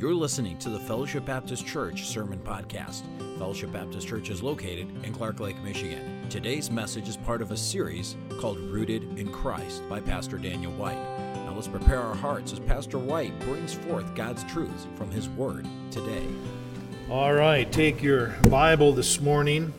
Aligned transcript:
You're 0.00 0.14
listening 0.14 0.56
to 0.60 0.70
the 0.70 0.80
Fellowship 0.80 1.26
Baptist 1.26 1.66
Church 1.66 2.06
Sermon 2.06 2.38
Podcast. 2.38 3.02
Fellowship 3.36 3.70
Baptist 3.70 4.08
Church 4.08 4.30
is 4.30 4.42
located 4.42 4.88
in 5.04 5.12
Clark 5.12 5.40
Lake, 5.40 5.62
Michigan. 5.62 6.26
Today's 6.30 6.70
message 6.70 7.06
is 7.06 7.18
part 7.18 7.42
of 7.42 7.50
a 7.50 7.56
series 7.58 8.16
called 8.38 8.58
Rooted 8.60 9.18
in 9.18 9.30
Christ 9.30 9.86
by 9.90 10.00
Pastor 10.00 10.38
Daniel 10.38 10.72
White. 10.72 10.96
Now 11.44 11.52
let's 11.54 11.68
prepare 11.68 12.00
our 12.00 12.14
hearts 12.14 12.50
as 12.50 12.60
Pastor 12.60 12.98
White 12.98 13.38
brings 13.40 13.74
forth 13.74 14.14
God's 14.14 14.42
truths 14.44 14.86
from 14.94 15.10
his 15.10 15.28
word 15.28 15.66
today. 15.90 16.26
All 17.10 17.34
right, 17.34 17.70
take 17.70 18.02
your 18.02 18.28
Bible 18.48 18.92
this 18.92 19.20
morning. 19.20 19.74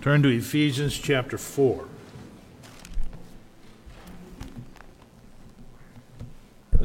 Turn 0.00 0.20
to 0.24 0.30
Ephesians 0.30 0.98
chapter 0.98 1.38
4. 1.38 1.86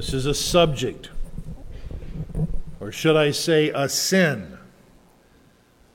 This 0.01 0.15
is 0.15 0.25
a 0.25 0.33
subject, 0.33 1.11
or 2.79 2.91
should 2.91 3.15
I 3.15 3.29
say, 3.29 3.69
a 3.69 3.87
sin, 3.87 4.57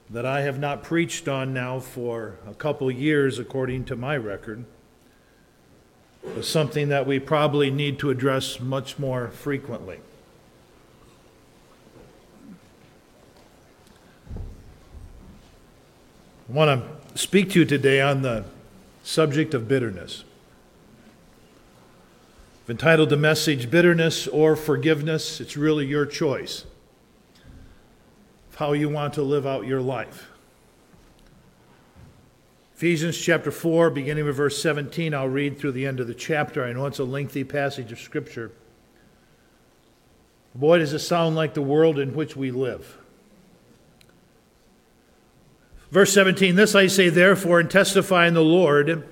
that 0.08 0.24
I 0.24 0.42
have 0.42 0.60
not 0.60 0.84
preached 0.84 1.26
on 1.26 1.52
now 1.52 1.80
for 1.80 2.36
a 2.46 2.54
couple 2.54 2.88
years, 2.88 3.40
according 3.40 3.84
to 3.86 3.96
my 3.96 4.16
record. 4.16 4.64
But 6.22 6.44
something 6.44 6.88
that 6.88 7.04
we 7.04 7.18
probably 7.18 7.68
need 7.68 7.98
to 7.98 8.10
address 8.10 8.60
much 8.60 8.96
more 8.96 9.26
frequently. 9.30 9.98
I 16.48 16.52
want 16.52 16.80
to 16.80 17.18
speak 17.18 17.50
to 17.50 17.58
you 17.58 17.64
today 17.64 18.00
on 18.00 18.22
the 18.22 18.44
subject 19.02 19.52
of 19.52 19.66
bitterness. 19.66 20.22
I've 22.66 22.70
entitled 22.70 23.10
the 23.10 23.16
message 23.16 23.70
Bitterness 23.70 24.26
or 24.26 24.56
Forgiveness. 24.56 25.40
It's 25.40 25.56
really 25.56 25.86
your 25.86 26.04
choice 26.04 26.64
of 28.48 28.56
how 28.56 28.72
you 28.72 28.88
want 28.88 29.14
to 29.14 29.22
live 29.22 29.46
out 29.46 29.68
your 29.68 29.80
life. 29.80 30.26
Ephesians 32.74 33.16
chapter 33.16 33.52
4, 33.52 33.90
beginning 33.90 34.24
with 34.24 34.34
verse 34.34 34.60
17, 34.60 35.14
I'll 35.14 35.28
read 35.28 35.60
through 35.60 35.72
the 35.72 35.86
end 35.86 36.00
of 36.00 36.08
the 36.08 36.14
chapter. 36.14 36.64
I 36.64 36.72
know 36.72 36.86
it's 36.86 36.98
a 36.98 37.04
lengthy 37.04 37.44
passage 37.44 37.92
of 37.92 38.00
Scripture. 38.00 38.50
Boy, 40.52 40.80
does 40.80 40.92
it 40.92 40.98
sound 40.98 41.36
like 41.36 41.54
the 41.54 41.62
world 41.62 42.00
in 42.00 42.16
which 42.16 42.34
we 42.34 42.50
live. 42.50 42.98
Verse 45.92 46.12
17 46.12 46.56
This 46.56 46.74
I 46.74 46.88
say, 46.88 47.10
therefore, 47.10 47.60
and 47.60 47.70
testify 47.70 48.26
in 48.26 48.34
the 48.34 48.42
Lord 48.42 49.06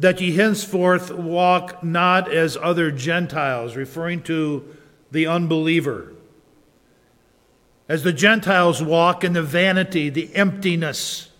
that 0.00 0.18
ye 0.18 0.34
henceforth 0.34 1.12
walk 1.12 1.84
not 1.84 2.32
as 2.32 2.56
other 2.56 2.90
Gentiles, 2.90 3.76
referring 3.76 4.22
to 4.22 4.76
the 5.10 5.26
unbeliever. 5.26 6.14
As 7.86 8.02
the 8.02 8.12
Gentiles 8.12 8.82
walk 8.82 9.24
in 9.24 9.34
the 9.34 9.42
vanity, 9.42 10.08
the 10.08 10.34
emptiness 10.34 11.30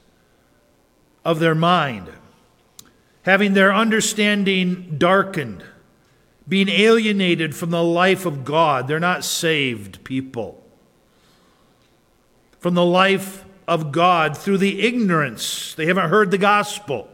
of 1.24 1.38
their 1.38 1.54
mind, 1.54 2.12
having 3.22 3.54
their 3.54 3.74
understanding 3.74 4.96
darkened, 4.98 5.64
being 6.46 6.68
alienated 6.68 7.56
from 7.56 7.70
the 7.70 7.82
life 7.82 8.26
of 8.26 8.44
God. 8.44 8.88
They're 8.88 9.00
not 9.00 9.24
saved 9.24 10.04
people. 10.04 10.62
From 12.58 12.74
the 12.74 12.84
life 12.84 13.44
of 13.66 13.92
God 13.92 14.36
through 14.36 14.58
the 14.58 14.82
ignorance, 14.82 15.74
they 15.74 15.86
haven't 15.86 16.10
heard 16.10 16.30
the 16.30 16.38
gospel 16.38 17.08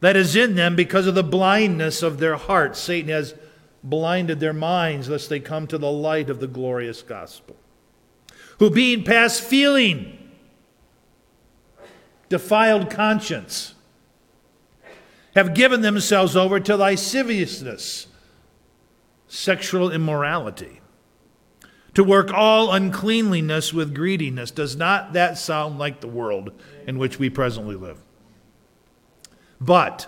that 0.00 0.16
is 0.16 0.34
in 0.34 0.54
them 0.54 0.76
because 0.76 1.06
of 1.06 1.14
the 1.14 1.22
blindness 1.22 2.02
of 2.02 2.18
their 2.18 2.36
hearts. 2.36 2.78
Satan 2.78 3.10
has 3.10 3.34
blinded 3.82 4.40
their 4.40 4.52
minds 4.52 5.08
lest 5.08 5.28
they 5.28 5.40
come 5.40 5.66
to 5.66 5.78
the 5.78 5.90
light 5.90 6.30
of 6.30 6.40
the 6.40 6.46
glorious 6.46 7.02
gospel. 7.02 7.56
Who, 8.58 8.70
being 8.70 9.04
past 9.04 9.42
feeling, 9.42 10.18
defiled 12.28 12.90
conscience, 12.90 13.74
have 15.34 15.54
given 15.54 15.80
themselves 15.80 16.36
over 16.36 16.60
to 16.60 16.76
lasciviousness, 16.76 18.06
sexual 19.28 19.90
immorality, 19.90 20.80
to 21.94 22.04
work 22.04 22.32
all 22.32 22.72
uncleanliness 22.72 23.72
with 23.72 23.94
greediness. 23.94 24.50
Does 24.50 24.76
not 24.76 25.12
that 25.12 25.38
sound 25.38 25.78
like 25.78 26.00
the 26.00 26.08
world 26.08 26.52
in 26.86 26.98
which 26.98 27.18
we 27.18 27.30
presently 27.30 27.76
live? 27.76 27.98
But, 29.60 30.06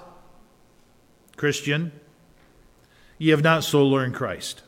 Christian, 1.37 1.93
ye 3.19 3.31
have 3.31 3.43
not 3.43 3.65
so 3.65 3.87
learned 3.87 4.15
Christ. 4.15 4.63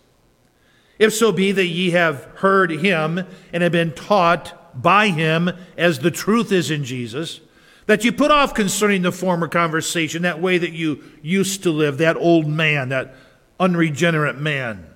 If 0.98 1.12
so 1.12 1.32
be 1.32 1.52
that 1.52 1.66
ye 1.66 1.90
have 1.90 2.24
heard 2.36 2.70
him 2.70 3.26
and 3.52 3.62
have 3.62 3.72
been 3.72 3.92
taught 3.92 4.80
by 4.80 5.08
him 5.08 5.50
as 5.76 5.98
the 5.98 6.10
truth 6.10 6.52
is 6.52 6.70
in 6.70 6.84
Jesus, 6.84 7.40
that 7.86 8.04
you 8.04 8.12
put 8.12 8.30
off 8.30 8.54
concerning 8.54 9.02
the 9.02 9.12
former 9.12 9.48
conversation, 9.48 10.22
that 10.22 10.40
way 10.40 10.58
that 10.58 10.72
you 10.72 11.02
used 11.22 11.62
to 11.64 11.70
live, 11.70 11.98
that 11.98 12.16
old 12.16 12.46
man, 12.46 12.90
that 12.90 13.14
unregenerate 13.58 14.38
man, 14.38 14.86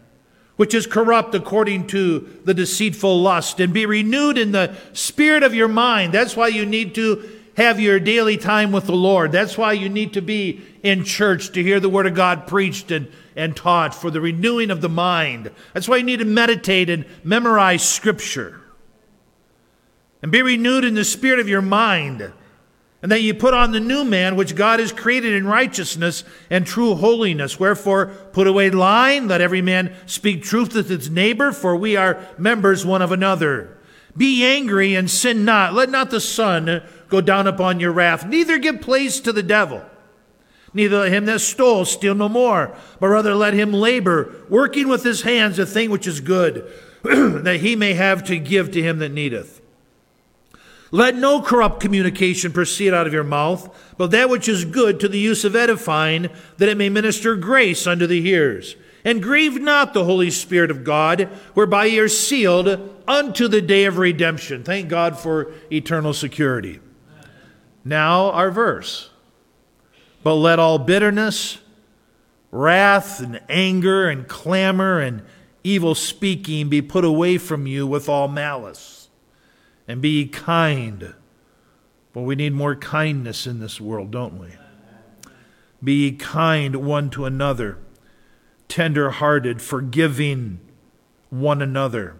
which 0.57 0.75
is 0.75 0.87
corrupt 0.87 1.35
according 1.35 1.87
to 1.89 2.41
the 2.45 2.55
deceitful 2.55 3.21
lust, 3.21 3.61
and 3.61 3.73
be 3.73 3.87
renewed 3.87 4.39
in 4.39 4.53
the 4.53 4.75
spirit 4.93 5.43
of 5.43 5.55
your 5.55 5.69
mind. 5.69 6.13
That's 6.13 6.37
why 6.37 6.49
you 6.49 6.65
need 6.65 6.95
to 6.95 7.38
have 7.59 7.81
your 7.81 7.99
daily 7.99 8.37
time 8.37 8.71
with 8.71 8.87
the 8.87 8.95
Lord. 8.95 9.33
That's 9.33 9.59
why 9.59 9.73
you 9.73 9.89
need 9.89 10.13
to 10.13 10.23
be 10.23 10.63
in 10.85 11.03
church 11.03 11.51
to 11.53 11.63
hear 11.63 11.81
the 11.81 11.89
Word 11.89 12.07
of 12.07 12.15
God 12.15 12.47
preached 12.47 12.93
and, 12.93 13.11
and 13.35 13.57
taught 13.57 13.97
for 13.97 14.13
the 14.13 14.21
renewing 14.21 14.71
of 14.71 14.81
the 14.81 14.89
mind. 14.89 15.51
That's 15.75 15.89
why 15.89 15.97
you 15.97 16.05
need 16.05 16.21
to 16.21 16.25
meditate 16.25 16.89
and 16.89 17.05
memorize 17.25 17.87
Scripture. 17.87 18.61
And 20.23 20.31
be 20.31 20.41
renewed 20.41 20.85
in 20.85 20.95
the 20.95 21.05
spirit 21.05 21.41
of 21.41 21.49
your 21.49 21.61
mind. 21.61 22.33
And 23.03 23.11
that 23.11 23.23
you 23.23 23.35
put 23.35 23.55
on 23.55 23.73
the 23.73 23.81
new 23.81 24.05
man, 24.05 24.37
which 24.37 24.55
God 24.55 24.79
has 24.79 24.93
created 24.93 25.33
in 25.33 25.47
righteousness 25.47 26.23
and 26.51 26.65
true 26.65 26.95
holiness. 26.95 27.59
Wherefore, 27.59 28.07
put 28.33 28.47
away 28.47 28.71
lying, 28.71 29.27
let 29.27 29.41
every 29.41 29.63
man 29.63 29.95
speak 30.07 30.45
truth 30.45 30.75
with 30.75 30.89
his 30.89 31.11
neighbor, 31.11 31.51
for 31.51 31.75
we 31.75 31.97
are 31.97 32.25
members 32.39 32.87
one 32.87 33.03
of 33.03 33.11
another. 33.11 33.79
Be 34.17 34.45
angry 34.45 34.97
and 34.97 35.09
sin 35.09 35.45
not. 35.45 35.75
Let 35.75 35.91
not 35.91 36.11
the 36.11 36.21
sun 36.21 36.83
go 37.09 37.21
down 37.21 37.47
upon 37.47 37.81
your 37.81 37.93
wrath. 37.93 38.27
Neither 38.27 38.59
give 38.59 38.81
place 38.81 39.21
to 39.21 39.33
the 39.33 39.43
devil. 39.43 39.83
Neither 40.75 40.99
let 40.99 41.13
him 41.13 41.25
that 41.27 41.41
stole 41.41 41.85
steal 41.85 42.15
no 42.15 42.29
more, 42.29 42.77
but 43.01 43.09
rather 43.09 43.35
let 43.35 43.55
him 43.55 43.73
labor, 43.73 44.35
working 44.49 44.89
with 44.89 45.03
his 45.03 45.23
hands 45.23 45.57
the 45.57 45.67
thing 45.67 45.91
which 45.91 46.07
is 46.07 46.21
good, 46.21 46.71
that 47.03 47.61
he 47.61 47.75
may 47.75 47.95
have 47.95 48.23
to 48.25 48.39
give 48.39 48.71
to 48.73 48.83
him 48.83 48.99
that 48.99 49.13
needeth. 49.13 49.63
Let 50.91 51.17
no 51.17 51.43
corrupt 51.43 51.81
communication 51.81 52.53
proceed 52.53 52.95
out 52.95 53.07
of 53.07 53.13
your 53.13 53.25
mouth, 53.25 53.95
but 53.99 54.11
that 54.11 54.31
which 54.31 54.49
is 54.49 54.65
good 54.65 55.01
to 55.01 55.09
the 55.09 55.19
use 55.19 55.45
of 55.45 55.55
edifying, 55.55 56.29
that 56.57 56.69
it 56.69 56.79
may 56.79 56.89
minister 56.89 57.37
grace 57.37 57.87
unto 57.87 58.07
the 58.07 58.23
hearers. 58.23 58.75
And 59.05 59.23
grieve 59.23 59.61
not 59.61 59.95
the 59.95 60.05
Holy 60.05 60.31
Spirit 60.31 60.71
of 60.71 60.85
God, 60.85 61.29
whereby 61.55 61.87
ye 61.87 61.99
are 61.99 62.09
sealed 62.09 63.03
unto 63.07 63.49
the 63.49 63.63
day 63.63 63.85
of 63.85 63.99
redemption. 63.99 64.65
Thank 64.65 64.89
God 64.89 65.19
for 65.19 65.53
eternal 65.71 66.13
security. 66.13 66.81
Now, 67.85 68.31
our 68.33 68.51
verse. 68.51 69.11
But 70.23 70.35
let 70.35 70.59
all 70.59 70.79
bitterness, 70.79 71.59
wrath, 72.51 73.21
and 73.21 73.41
anger, 73.49 74.09
and 74.09 74.27
clamor, 74.29 75.01
and 75.01 75.23
evil 75.65 75.95
speaking 75.95 76.69
be 76.69 76.83
put 76.83 77.05
away 77.05 77.39
from 77.39 77.67
you 77.67 77.87
with 77.87 78.09
all 78.09 78.29
malice. 78.29 79.09
And 79.87 80.03
be 80.03 80.27
kind. 80.27 81.15
But 82.13 82.23
we 82.23 82.35
need 82.35 82.53
more 82.53 82.77
kindness 82.77 83.47
in 83.47 83.61
this 83.61 83.81
world, 83.81 84.11
don't 84.11 84.39
we? 84.39 84.49
Be 85.83 86.13
kind 86.13 86.77
one 86.85 87.09
to 87.11 87.25
another, 87.25 87.79
tender 88.67 89.11
hearted, 89.11 89.63
forgiving 89.63 90.61
one 91.31 91.63
another, 91.63 92.17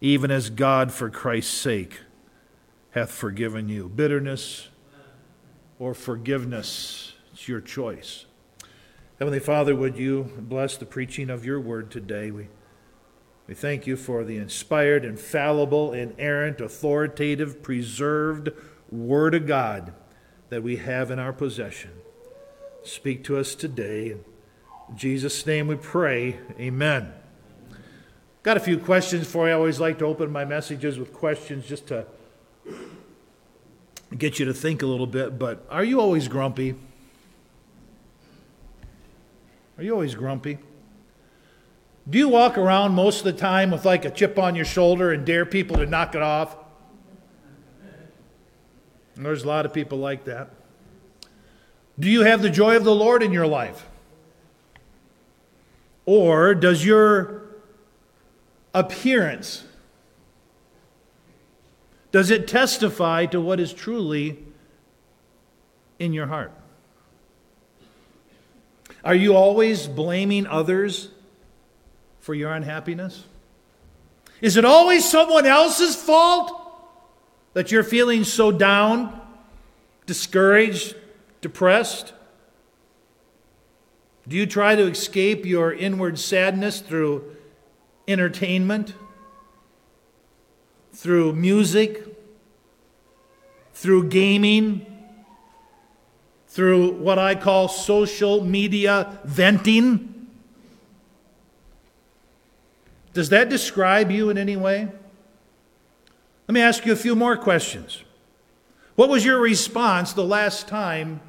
even 0.00 0.30
as 0.30 0.50
God, 0.50 0.90
for 0.90 1.10
Christ's 1.10 1.52
sake, 1.52 2.00
hath 2.92 3.10
forgiven 3.10 3.68
you. 3.68 3.88
Bitterness 3.88 4.68
or 5.82 5.94
forgiveness, 5.94 7.12
it's 7.32 7.48
your 7.48 7.60
choice. 7.60 8.26
Heavenly 9.18 9.40
Father, 9.40 9.74
would 9.74 9.96
you 9.96 10.30
bless 10.38 10.76
the 10.76 10.86
preaching 10.86 11.28
of 11.28 11.44
your 11.44 11.60
word 11.60 11.90
today? 11.90 12.30
We, 12.30 12.46
we 13.48 13.54
thank 13.54 13.84
you 13.84 13.96
for 13.96 14.22
the 14.22 14.36
inspired, 14.36 15.04
infallible, 15.04 15.92
inerrant, 15.92 16.60
authoritative, 16.60 17.64
preserved 17.64 18.50
word 18.92 19.34
of 19.34 19.48
God 19.48 19.92
that 20.50 20.62
we 20.62 20.76
have 20.76 21.10
in 21.10 21.18
our 21.18 21.32
possession. 21.32 21.90
Speak 22.84 23.24
to 23.24 23.36
us 23.36 23.56
today. 23.56 24.12
In 24.12 24.96
Jesus' 24.96 25.44
name 25.44 25.66
we 25.66 25.74
pray. 25.74 26.38
Amen. 26.60 27.12
Got 28.44 28.56
a 28.56 28.60
few 28.60 28.78
questions 28.78 29.26
for 29.26 29.48
you. 29.48 29.50
I 29.50 29.56
always 29.56 29.80
like 29.80 29.98
to 29.98 30.04
open 30.04 30.30
my 30.30 30.44
messages 30.44 30.96
with 30.96 31.12
questions 31.12 31.66
just 31.66 31.88
to 31.88 32.06
get 34.18 34.38
you 34.38 34.44
to 34.46 34.54
think 34.54 34.82
a 34.82 34.86
little 34.86 35.06
bit, 35.06 35.38
but 35.38 35.64
are 35.70 35.84
you 35.84 36.00
always 36.00 36.28
grumpy? 36.28 36.74
Are 39.78 39.82
you 39.82 39.92
always 39.92 40.14
grumpy? 40.14 40.58
Do 42.08 42.18
you 42.18 42.28
walk 42.28 42.58
around 42.58 42.94
most 42.94 43.18
of 43.18 43.24
the 43.24 43.32
time 43.32 43.70
with 43.70 43.84
like 43.84 44.04
a 44.04 44.10
chip 44.10 44.38
on 44.38 44.54
your 44.54 44.64
shoulder 44.64 45.12
and 45.12 45.24
dare 45.24 45.46
people 45.46 45.76
to 45.76 45.86
knock 45.86 46.14
it 46.14 46.22
off? 46.22 46.56
And 49.16 49.24
there's 49.24 49.44
a 49.44 49.48
lot 49.48 49.66
of 49.66 49.72
people 49.72 49.98
like 49.98 50.24
that. 50.24 50.50
Do 51.98 52.10
you 52.10 52.22
have 52.22 52.42
the 52.42 52.50
joy 52.50 52.76
of 52.76 52.84
the 52.84 52.94
Lord 52.94 53.22
in 53.22 53.32
your 53.32 53.46
life? 53.46 53.86
Or 56.06 56.54
does 56.54 56.84
your 56.84 57.42
appearance 58.74 59.64
does 62.12 62.30
it 62.30 62.46
testify 62.46 63.26
to 63.26 63.40
what 63.40 63.58
is 63.58 63.72
truly 63.72 64.38
in 65.98 66.12
your 66.12 66.26
heart? 66.26 66.52
Are 69.04 69.14
you 69.14 69.34
always 69.34 69.88
blaming 69.88 70.46
others 70.46 71.08
for 72.20 72.34
your 72.34 72.52
unhappiness? 72.52 73.24
Is 74.40 74.56
it 74.56 74.64
always 74.64 75.08
someone 75.08 75.46
else's 75.46 75.96
fault 75.96 76.52
that 77.54 77.72
you're 77.72 77.82
feeling 77.82 78.24
so 78.24 78.52
down, 78.52 79.20
discouraged, 80.06 80.94
depressed? 81.40 82.12
Do 84.28 84.36
you 84.36 84.46
try 84.46 84.76
to 84.76 84.82
escape 84.82 85.44
your 85.44 85.72
inward 85.72 86.18
sadness 86.18 86.80
through 86.80 87.36
entertainment, 88.06 88.94
through 91.02 91.32
music, 91.32 92.06
through 93.74 94.08
gaming, 94.08 94.86
through 96.46 96.92
what 96.92 97.18
I 97.18 97.34
call 97.34 97.66
social 97.66 98.44
media 98.44 99.18
venting? 99.24 100.28
Does 103.14 103.30
that 103.30 103.48
describe 103.48 104.12
you 104.12 104.30
in 104.30 104.38
any 104.38 104.54
way? 104.54 104.88
Let 106.46 106.54
me 106.54 106.60
ask 106.60 106.86
you 106.86 106.92
a 106.92 106.96
few 106.96 107.16
more 107.16 107.36
questions. 107.36 108.04
What 108.94 109.08
was 109.08 109.24
your 109.24 109.40
response 109.40 110.12
the 110.12 110.24
last 110.24 110.68
time 110.68 111.20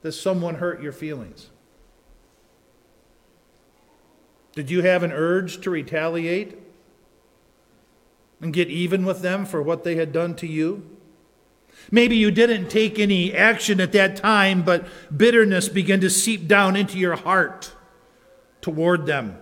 that 0.00 0.12
someone 0.12 0.54
hurt 0.54 0.80
your 0.80 0.92
feelings? 0.92 1.50
Did 4.54 4.70
you 4.70 4.80
have 4.80 5.02
an 5.02 5.12
urge 5.12 5.60
to 5.60 5.70
retaliate 5.70 6.65
and 8.40 8.52
get 8.52 8.68
even 8.68 9.04
with 9.04 9.20
them 9.22 9.44
for 9.46 9.62
what 9.62 9.84
they 9.84 9.96
had 9.96 10.12
done 10.12 10.34
to 10.36 10.46
you? 10.46 10.88
Maybe 11.90 12.16
you 12.16 12.30
didn't 12.30 12.68
take 12.68 12.98
any 12.98 13.32
action 13.32 13.80
at 13.80 13.92
that 13.92 14.16
time, 14.16 14.62
but 14.62 14.86
bitterness 15.16 15.68
began 15.68 16.00
to 16.00 16.10
seep 16.10 16.48
down 16.48 16.74
into 16.74 16.98
your 16.98 17.16
heart 17.16 17.72
toward 18.60 19.06
them. 19.06 19.38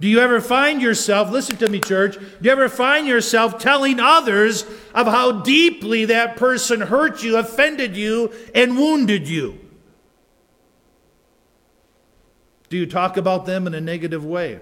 Do 0.00 0.08
you 0.08 0.18
ever 0.18 0.40
find 0.40 0.82
yourself, 0.82 1.30
listen 1.30 1.56
to 1.58 1.70
me, 1.70 1.78
church, 1.78 2.16
do 2.16 2.24
you 2.42 2.50
ever 2.50 2.68
find 2.68 3.06
yourself 3.06 3.58
telling 3.58 4.00
others 4.00 4.64
of 4.94 5.06
how 5.06 5.42
deeply 5.42 6.06
that 6.06 6.36
person 6.36 6.80
hurt 6.80 7.22
you, 7.22 7.36
offended 7.36 7.96
you, 7.96 8.32
and 8.52 8.76
wounded 8.76 9.28
you? 9.28 9.60
Do 12.68 12.76
you 12.76 12.86
talk 12.86 13.16
about 13.16 13.46
them 13.46 13.68
in 13.68 13.74
a 13.74 13.80
negative 13.80 14.26
way? 14.26 14.58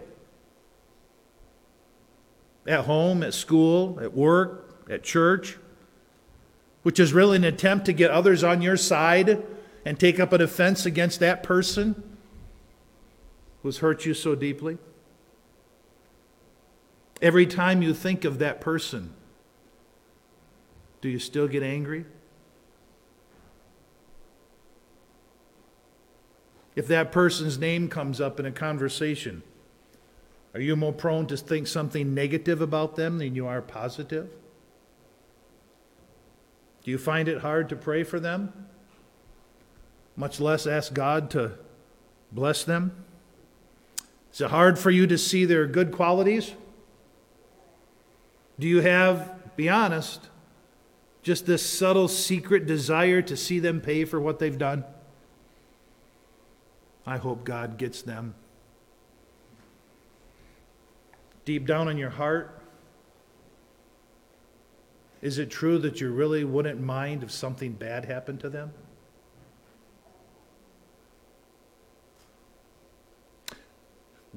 At 2.66 2.84
home, 2.84 3.22
at 3.22 3.34
school, 3.34 3.98
at 4.02 4.14
work, 4.14 4.84
at 4.88 5.02
church? 5.02 5.56
Which 6.82 7.00
is 7.00 7.12
really 7.12 7.36
an 7.36 7.44
attempt 7.44 7.86
to 7.86 7.92
get 7.92 8.10
others 8.10 8.42
on 8.44 8.62
your 8.62 8.76
side 8.76 9.44
and 9.84 9.98
take 9.98 10.20
up 10.20 10.32
an 10.32 10.40
offense 10.40 10.86
against 10.86 11.20
that 11.20 11.42
person 11.42 12.02
who's 13.62 13.78
hurt 13.78 14.04
you 14.04 14.14
so 14.14 14.34
deeply? 14.34 14.78
Every 17.22 17.46
time 17.46 17.82
you 17.82 17.92
think 17.92 18.24
of 18.24 18.38
that 18.38 18.60
person, 18.60 19.12
do 21.00 21.08
you 21.08 21.18
still 21.18 21.48
get 21.48 21.62
angry? 21.62 22.06
If 26.76 26.86
that 26.88 27.12
person's 27.12 27.58
name 27.58 27.88
comes 27.88 28.20
up 28.20 28.40
in 28.40 28.46
a 28.46 28.52
conversation, 28.52 29.42
are 30.54 30.60
you 30.60 30.74
more 30.74 30.92
prone 30.92 31.26
to 31.26 31.36
think 31.36 31.66
something 31.66 32.14
negative 32.14 32.60
about 32.60 32.96
them 32.96 33.18
than 33.18 33.34
you 33.34 33.46
are 33.46 33.62
positive? 33.62 34.28
Do 36.82 36.90
you 36.90 36.98
find 36.98 37.28
it 37.28 37.40
hard 37.40 37.68
to 37.68 37.76
pray 37.76 38.02
for 38.02 38.18
them? 38.18 38.66
Much 40.16 40.40
less 40.40 40.66
ask 40.66 40.92
God 40.92 41.30
to 41.30 41.52
bless 42.32 42.64
them? 42.64 43.04
Is 44.32 44.40
it 44.40 44.50
hard 44.50 44.78
for 44.78 44.90
you 44.90 45.06
to 45.06 45.18
see 45.18 45.44
their 45.44 45.66
good 45.66 45.92
qualities? 45.92 46.54
Do 48.58 48.66
you 48.66 48.80
have, 48.80 49.56
be 49.56 49.68
honest, 49.68 50.28
just 51.22 51.46
this 51.46 51.64
subtle 51.64 52.08
secret 52.08 52.66
desire 52.66 53.22
to 53.22 53.36
see 53.36 53.58
them 53.58 53.80
pay 53.80 54.04
for 54.04 54.20
what 54.20 54.38
they've 54.38 54.58
done? 54.58 54.84
I 57.06 57.18
hope 57.18 57.44
God 57.44 57.78
gets 57.78 58.02
them. 58.02 58.34
Deep 61.50 61.66
down 61.66 61.88
in 61.88 61.98
your 61.98 62.10
heart, 62.10 62.62
is 65.20 65.36
it 65.36 65.50
true 65.50 65.78
that 65.78 66.00
you 66.00 66.08
really 66.08 66.44
wouldn't 66.44 66.80
mind 66.80 67.24
if 67.24 67.30
something 67.32 67.72
bad 67.72 68.04
happened 68.04 68.38
to 68.38 68.48
them? 68.48 68.72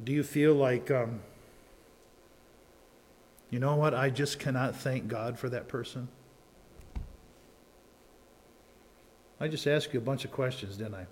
Do 0.04 0.12
you 0.12 0.24
feel 0.24 0.56
like 0.56 0.90
um, 0.90 1.22
you 3.52 3.60
know 3.60 3.76
what? 3.76 3.94
I 3.94 4.10
just 4.10 4.40
cannot 4.40 4.76
thank 4.76 5.08
God 5.08 5.38
for 5.38 5.50
that 5.50 5.68
person. 5.68 6.08
I 9.40 9.48
just 9.48 9.68
asked 9.68 9.94
you 9.94 10.00
a 10.00 10.04
bunch 10.04 10.26
of 10.26 10.32
questions, 10.32 10.78
didn't 10.78 10.96
I? 10.96 11.06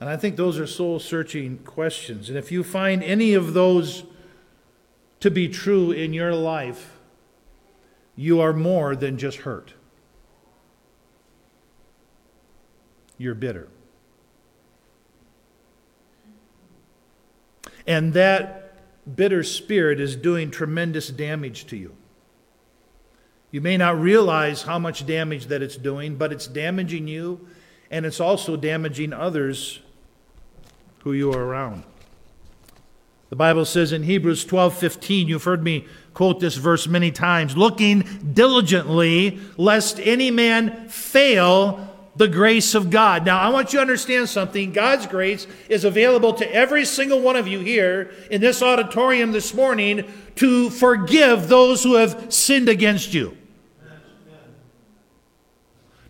And 0.00 0.10
I 0.10 0.16
think 0.16 0.36
those 0.36 0.58
are 0.58 0.66
soul 0.66 0.98
searching 0.98 1.58
questions. 1.58 2.28
And 2.28 2.36
if 2.36 2.52
you 2.52 2.62
find 2.62 3.02
any 3.02 3.32
of 3.32 3.54
those 3.54 4.04
to 5.20 5.30
be 5.30 5.48
true 5.48 5.90
in 5.90 6.12
your 6.12 6.34
life, 6.34 6.98
you 8.14 8.40
are 8.40 8.52
more 8.52 8.94
than 8.94 9.16
just 9.16 9.38
hurt. 9.38 9.74
You're 13.18 13.34
bitter. 13.34 13.68
And 17.86 18.12
that 18.12 18.78
bitter 19.16 19.42
spirit 19.42 20.00
is 20.00 20.16
doing 20.16 20.50
tremendous 20.50 21.08
damage 21.08 21.66
to 21.66 21.76
you. 21.76 21.94
You 23.50 23.60
may 23.62 23.76
not 23.78 23.98
realize 23.98 24.62
how 24.62 24.78
much 24.78 25.06
damage 25.06 25.46
that 25.46 25.62
it's 25.62 25.76
doing, 25.76 26.16
but 26.16 26.32
it's 26.32 26.46
damaging 26.46 27.08
you 27.08 27.46
and 27.90 28.04
it's 28.04 28.20
also 28.20 28.56
damaging 28.56 29.12
others 29.12 29.80
who 31.06 31.12
you 31.12 31.32
are 31.32 31.44
around. 31.44 31.84
The 33.30 33.36
Bible 33.36 33.64
says 33.64 33.92
in 33.92 34.02
Hebrews 34.02 34.44
12 34.44 34.76
15, 34.76 35.28
you've 35.28 35.44
heard 35.44 35.62
me 35.62 35.86
quote 36.14 36.40
this 36.40 36.56
verse 36.56 36.88
many 36.88 37.12
times, 37.12 37.56
looking 37.56 38.00
diligently 38.34 39.38
lest 39.56 40.00
any 40.00 40.32
man 40.32 40.88
fail 40.88 41.94
the 42.16 42.26
grace 42.26 42.74
of 42.74 42.90
God. 42.90 43.24
Now, 43.24 43.38
I 43.38 43.50
want 43.50 43.72
you 43.72 43.76
to 43.76 43.82
understand 43.82 44.28
something. 44.28 44.72
God's 44.72 45.06
grace 45.06 45.46
is 45.68 45.84
available 45.84 46.32
to 46.32 46.52
every 46.52 46.84
single 46.84 47.20
one 47.20 47.36
of 47.36 47.46
you 47.46 47.60
here 47.60 48.10
in 48.28 48.40
this 48.40 48.60
auditorium 48.60 49.30
this 49.30 49.54
morning 49.54 50.10
to 50.36 50.70
forgive 50.70 51.46
those 51.46 51.84
who 51.84 51.94
have 51.94 52.32
sinned 52.34 52.68
against 52.68 53.14
you. 53.14 53.36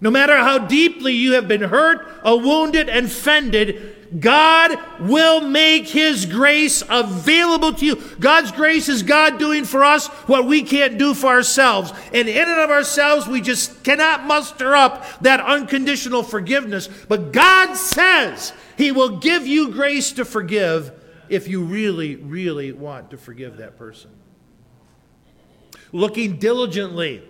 No 0.00 0.10
matter 0.10 0.36
how 0.36 0.58
deeply 0.58 1.14
you 1.14 1.32
have 1.32 1.48
been 1.48 1.62
hurt, 1.62 2.06
or 2.22 2.38
wounded, 2.38 2.88
and 2.88 3.06
offended, 3.06 4.20
God 4.20 4.78
will 5.00 5.40
make 5.40 5.88
His 5.88 6.26
grace 6.26 6.82
available 6.88 7.72
to 7.74 7.86
you. 7.86 7.96
God's 8.20 8.52
grace 8.52 8.88
is 8.88 9.02
God 9.02 9.38
doing 9.38 9.64
for 9.64 9.82
us 9.82 10.08
what 10.28 10.46
we 10.46 10.62
can't 10.62 10.98
do 10.98 11.14
for 11.14 11.28
ourselves. 11.28 11.92
And 12.12 12.28
in 12.28 12.48
and 12.48 12.60
of 12.60 12.70
ourselves, 12.70 13.26
we 13.26 13.40
just 13.40 13.84
cannot 13.84 14.24
muster 14.24 14.76
up 14.76 15.04
that 15.22 15.40
unconditional 15.40 16.22
forgiveness. 16.22 16.88
But 17.08 17.32
God 17.32 17.74
says 17.74 18.52
He 18.76 18.92
will 18.92 19.18
give 19.18 19.46
you 19.46 19.70
grace 19.72 20.12
to 20.12 20.24
forgive 20.24 20.92
if 21.28 21.48
you 21.48 21.64
really, 21.64 22.16
really 22.16 22.72
want 22.72 23.10
to 23.10 23.16
forgive 23.16 23.56
that 23.56 23.78
person. 23.78 24.10
Looking 25.90 26.38
diligently 26.38 27.22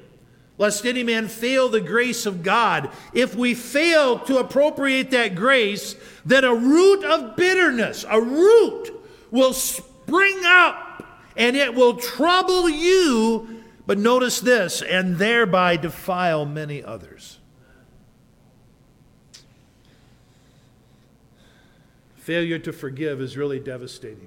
lest 0.58 0.86
any 0.86 1.02
man 1.02 1.28
fail 1.28 1.68
the 1.68 1.80
grace 1.80 2.26
of 2.26 2.42
God. 2.42 2.90
If 3.12 3.34
we 3.34 3.54
fail 3.54 4.18
to 4.20 4.38
appropriate 4.38 5.10
that 5.10 5.34
grace, 5.34 5.96
then 6.24 6.44
a 6.44 6.54
root 6.54 7.04
of 7.04 7.36
bitterness, 7.36 8.04
a 8.08 8.20
root, 8.20 8.92
will 9.30 9.52
spring 9.52 10.40
up 10.44 11.04
and 11.36 11.56
it 11.56 11.74
will 11.74 11.96
trouble 11.96 12.68
you. 12.68 13.62
But 13.86 13.98
notice 13.98 14.40
this, 14.40 14.82
and 14.82 15.16
thereby 15.16 15.76
defile 15.76 16.44
many 16.44 16.82
others. 16.82 17.38
failure 22.26 22.58
to 22.58 22.72
forgive 22.72 23.20
is 23.20 23.36
really 23.36 23.60
devastating. 23.60 24.26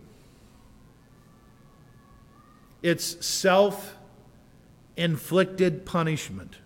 It's 2.81 3.25
self 3.25 3.97
inflicted 4.99 5.85
punishment. 5.85 6.57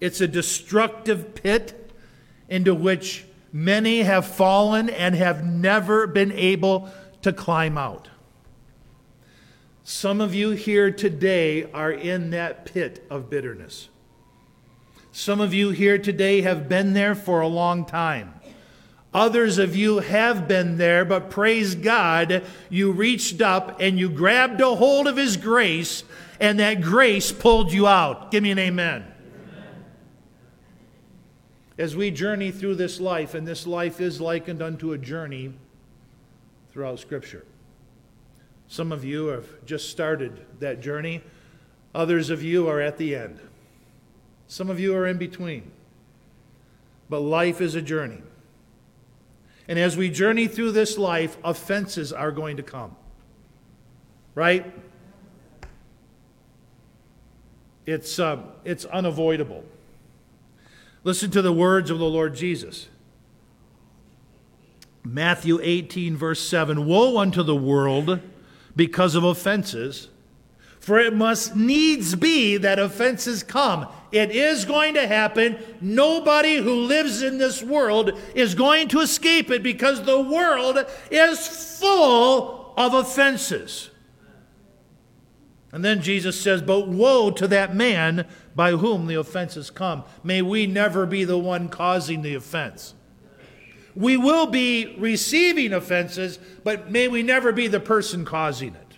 It's 0.00 0.20
a 0.20 0.28
destructive 0.28 1.34
pit 1.34 1.90
into 2.48 2.74
which 2.74 3.24
many 3.52 4.02
have 4.02 4.26
fallen 4.26 4.90
and 4.90 5.14
have 5.14 5.44
never 5.44 6.06
been 6.06 6.30
able 6.32 6.90
to 7.22 7.32
climb 7.32 7.78
out. 7.78 8.08
Some 9.82 10.20
of 10.20 10.34
you 10.34 10.50
here 10.50 10.90
today 10.90 11.64
are 11.72 11.90
in 11.90 12.30
that 12.30 12.66
pit 12.66 13.04
of 13.08 13.30
bitterness. 13.30 13.88
Some 15.10 15.40
of 15.40 15.54
you 15.54 15.70
here 15.70 15.96
today 15.96 16.42
have 16.42 16.68
been 16.68 16.92
there 16.92 17.14
for 17.14 17.40
a 17.40 17.48
long 17.48 17.86
time. 17.86 18.34
Others 19.14 19.56
of 19.56 19.74
you 19.74 20.00
have 20.00 20.46
been 20.46 20.76
there, 20.76 21.04
but 21.04 21.30
praise 21.30 21.74
God, 21.74 22.44
you 22.68 22.92
reached 22.92 23.40
up 23.40 23.80
and 23.80 23.98
you 23.98 24.10
grabbed 24.10 24.60
a 24.60 24.74
hold 24.74 25.06
of 25.06 25.16
His 25.16 25.38
grace, 25.38 26.04
and 26.40 26.60
that 26.60 26.80
grace 26.80 27.32
pulled 27.32 27.72
you 27.72 27.86
out. 27.86 28.30
Give 28.30 28.42
me 28.42 28.50
an 28.50 28.58
amen. 28.58 29.04
amen. 29.04 29.84
As 31.76 31.96
we 31.96 32.10
journey 32.10 32.50
through 32.50 32.76
this 32.76 33.00
life, 33.00 33.34
and 33.34 33.46
this 33.46 33.66
life 33.66 34.00
is 34.00 34.20
likened 34.20 34.62
unto 34.62 34.92
a 34.92 34.98
journey 34.98 35.54
throughout 36.72 37.00
Scripture. 37.00 37.44
Some 38.68 38.92
of 38.92 39.04
you 39.04 39.26
have 39.28 39.64
just 39.64 39.90
started 39.90 40.44
that 40.60 40.80
journey, 40.80 41.22
others 41.94 42.30
of 42.30 42.42
you 42.42 42.68
are 42.68 42.80
at 42.80 42.98
the 42.98 43.16
end. 43.16 43.40
Some 44.46 44.70
of 44.70 44.78
you 44.78 44.94
are 44.94 45.06
in 45.06 45.18
between. 45.18 45.70
But 47.10 47.20
life 47.20 47.60
is 47.60 47.74
a 47.74 47.82
journey. 47.82 48.22
And 49.66 49.78
as 49.78 49.96
we 49.96 50.08
journey 50.10 50.48
through 50.48 50.72
this 50.72 50.96
life, 50.96 51.36
offenses 51.44 52.12
are 52.12 52.30
going 52.30 52.56
to 52.58 52.62
come. 52.62 52.96
Right? 54.34 54.72
It's, 57.88 58.18
uh, 58.18 58.42
it's 58.66 58.84
unavoidable. 58.84 59.64
Listen 61.04 61.30
to 61.30 61.40
the 61.40 61.54
words 61.54 61.90
of 61.90 61.98
the 61.98 62.04
Lord 62.04 62.34
Jesus. 62.34 62.86
Matthew 65.02 65.58
18, 65.62 66.14
verse 66.14 66.46
7 66.46 66.84
Woe 66.84 67.16
unto 67.16 67.42
the 67.42 67.56
world 67.56 68.20
because 68.76 69.14
of 69.14 69.24
offenses, 69.24 70.10
for 70.78 70.98
it 70.98 71.14
must 71.14 71.56
needs 71.56 72.14
be 72.14 72.58
that 72.58 72.78
offenses 72.78 73.42
come. 73.42 73.86
It 74.12 74.32
is 74.32 74.66
going 74.66 74.92
to 74.92 75.06
happen. 75.06 75.56
Nobody 75.80 76.56
who 76.56 76.82
lives 76.82 77.22
in 77.22 77.38
this 77.38 77.62
world 77.62 78.12
is 78.34 78.54
going 78.54 78.88
to 78.88 79.00
escape 79.00 79.50
it 79.50 79.62
because 79.62 80.02
the 80.02 80.20
world 80.20 80.84
is 81.10 81.78
full 81.80 82.74
of 82.76 82.92
offenses. 82.92 83.88
And 85.70 85.84
then 85.84 86.00
Jesus 86.00 86.40
says, 86.40 86.62
But 86.62 86.88
woe 86.88 87.30
to 87.32 87.46
that 87.48 87.74
man 87.74 88.26
by 88.54 88.72
whom 88.72 89.06
the 89.06 89.16
offense 89.16 89.38
offenses 89.48 89.70
come. 89.70 90.04
May 90.24 90.42
we 90.42 90.66
never 90.66 91.06
be 91.06 91.24
the 91.24 91.38
one 91.38 91.68
causing 91.68 92.22
the 92.22 92.34
offense. 92.34 92.94
We 93.94 94.16
will 94.16 94.46
be 94.46 94.94
receiving 94.98 95.72
offenses, 95.72 96.38
but 96.64 96.90
may 96.90 97.08
we 97.08 97.22
never 97.22 97.52
be 97.52 97.66
the 97.66 97.80
person 97.80 98.24
causing 98.24 98.74
it. 98.74 98.96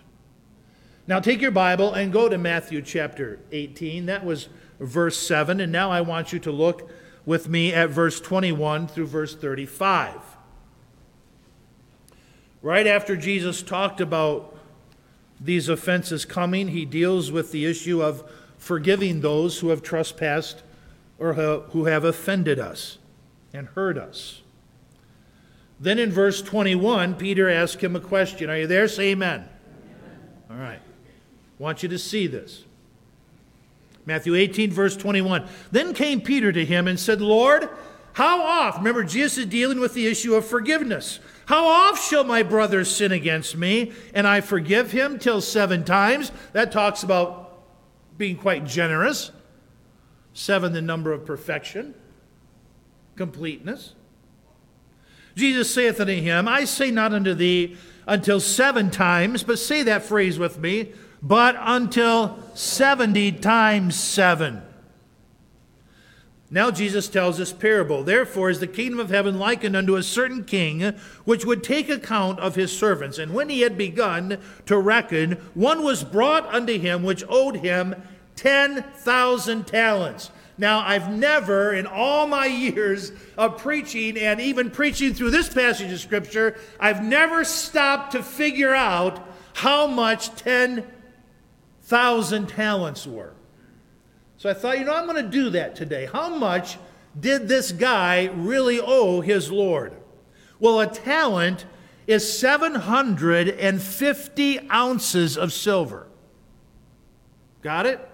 Now 1.07 1.19
take 1.19 1.41
your 1.41 1.51
Bible 1.51 1.93
and 1.93 2.13
go 2.13 2.29
to 2.29 2.37
Matthew 2.37 2.81
chapter 2.81 3.39
18. 3.51 4.05
That 4.05 4.23
was 4.23 4.47
verse 4.79 5.17
7. 5.17 5.59
And 5.59 5.71
now 5.71 5.91
I 5.91 6.01
want 6.01 6.31
you 6.31 6.39
to 6.39 6.51
look 6.51 6.89
with 7.25 7.49
me 7.49 7.73
at 7.73 7.89
verse 7.89 8.21
21 8.21 8.87
through 8.87 9.07
verse 9.07 9.35
35. 9.35 10.15
Right 12.61 12.87
after 12.87 13.17
Jesus 13.17 13.63
talked 13.63 14.01
about 14.01 14.50
these 15.43 15.67
offenses 15.67 16.23
coming, 16.23 16.67
he 16.67 16.85
deals 16.85 17.31
with 17.31 17.51
the 17.51 17.65
issue 17.65 18.01
of 18.01 18.23
forgiving 18.57 19.21
those 19.21 19.59
who 19.59 19.69
have 19.69 19.81
trespassed 19.81 20.61
or 21.17 21.33
who 21.33 21.85
have 21.85 22.03
offended 22.03 22.59
us 22.59 22.99
and 23.51 23.67
hurt 23.69 23.97
us. 23.97 24.41
Then 25.79 25.97
in 25.97 26.11
verse 26.11 26.43
21, 26.43 27.15
Peter 27.15 27.49
asks 27.49 27.81
him 27.81 27.95
a 27.95 27.99
question. 27.99 28.51
Are 28.51 28.57
you 28.57 28.67
there? 28.67 28.87
Say 28.87 29.09
amen. 29.11 29.49
All 30.49 30.57
right. 30.57 30.79
I 30.79 31.63
want 31.63 31.81
you 31.81 31.89
to 31.89 31.97
see 31.97 32.27
this. 32.27 32.65
Matthew 34.05 34.35
18, 34.35 34.71
verse 34.71 34.95
21. 34.95 35.47
Then 35.71 35.93
came 35.93 36.21
Peter 36.21 36.51
to 36.51 36.65
him 36.65 36.87
and 36.87 36.99
said, 36.99 37.19
Lord, 37.19 37.67
how 38.13 38.43
oft, 38.43 38.77
remember, 38.79 39.03
Jesus 39.03 39.39
is 39.39 39.45
dealing 39.47 39.79
with 39.79 39.93
the 39.93 40.05
issue 40.05 40.35
of 40.35 40.45
forgiveness. 40.45 41.19
How 41.51 41.67
oft 41.67 42.09
shall 42.09 42.23
my 42.23 42.43
brother 42.43 42.85
sin 42.85 43.11
against 43.11 43.57
me 43.57 43.91
and 44.13 44.25
I 44.25 44.39
forgive 44.39 44.93
him 44.93 45.19
till 45.19 45.41
seven 45.41 45.83
times? 45.83 46.31
That 46.53 46.71
talks 46.71 47.03
about 47.03 47.61
being 48.17 48.37
quite 48.37 48.65
generous. 48.65 49.31
Seven, 50.31 50.71
the 50.71 50.81
number 50.81 51.11
of 51.11 51.25
perfection, 51.25 51.93
completeness. 53.17 53.95
Jesus 55.35 55.73
saith 55.73 55.99
unto 55.99 56.13
him, 56.13 56.47
I 56.47 56.63
say 56.63 56.89
not 56.89 57.11
unto 57.11 57.33
thee 57.33 57.75
until 58.07 58.39
seven 58.39 58.89
times, 58.89 59.43
but 59.43 59.59
say 59.59 59.83
that 59.83 60.03
phrase 60.03 60.39
with 60.39 60.57
me, 60.57 60.93
but 61.21 61.57
until 61.59 62.39
70 62.53 63.33
times 63.33 63.99
7. 63.99 64.61
Now 66.53 66.69
Jesus 66.69 67.07
tells 67.07 67.37
this 67.37 67.53
parable. 67.53 68.03
Therefore 68.03 68.49
is 68.49 68.59
the 68.59 68.67
kingdom 68.67 68.99
of 68.99 69.09
heaven 69.09 69.39
likened 69.39 69.75
unto 69.75 69.95
a 69.95 70.03
certain 70.03 70.43
king, 70.43 70.81
which 71.23 71.45
would 71.45 71.63
take 71.63 71.89
account 71.89 72.39
of 72.39 72.55
his 72.55 72.77
servants. 72.77 73.17
And 73.17 73.33
when 73.33 73.47
he 73.47 73.61
had 73.61 73.77
begun 73.77 74.37
to 74.65 74.77
reckon, 74.77 75.37
one 75.53 75.81
was 75.81 76.03
brought 76.03 76.45
unto 76.53 76.77
him 76.77 77.03
which 77.03 77.23
owed 77.29 77.55
him 77.55 77.95
10,000 78.35 79.65
talents. 79.65 80.29
Now, 80.57 80.81
I've 80.81 81.09
never, 81.09 81.73
in 81.73 81.87
all 81.87 82.27
my 82.27 82.47
years 82.47 83.13
of 83.37 83.57
preaching 83.57 84.17
and 84.17 84.41
even 84.41 84.69
preaching 84.69 85.13
through 85.13 85.31
this 85.31 85.51
passage 85.51 85.91
of 85.91 85.99
Scripture, 85.99 86.59
I've 86.79 87.01
never 87.01 87.45
stopped 87.45 88.11
to 88.11 88.21
figure 88.21 88.75
out 88.75 89.25
how 89.53 89.87
much 89.87 90.35
10 90.35 90.85
thousand 91.83 92.47
talents 92.47 93.07
were. 93.07 93.33
So 94.41 94.49
I 94.49 94.55
thought, 94.55 94.79
you 94.79 94.85
know, 94.85 94.95
I'm 94.95 95.05
going 95.05 95.23
to 95.23 95.29
do 95.29 95.51
that 95.51 95.75
today. 95.75 96.09
How 96.11 96.27
much 96.27 96.79
did 97.19 97.47
this 97.47 97.71
guy 97.71 98.31
really 98.33 98.81
owe 98.81 99.21
his 99.21 99.51
Lord? 99.51 99.93
Well, 100.59 100.79
a 100.79 100.87
talent 100.87 101.65
is 102.07 102.39
750 102.39 104.69
ounces 104.71 105.37
of 105.37 105.53
silver. 105.53 106.07
Got 107.61 107.85
it? 107.85 108.09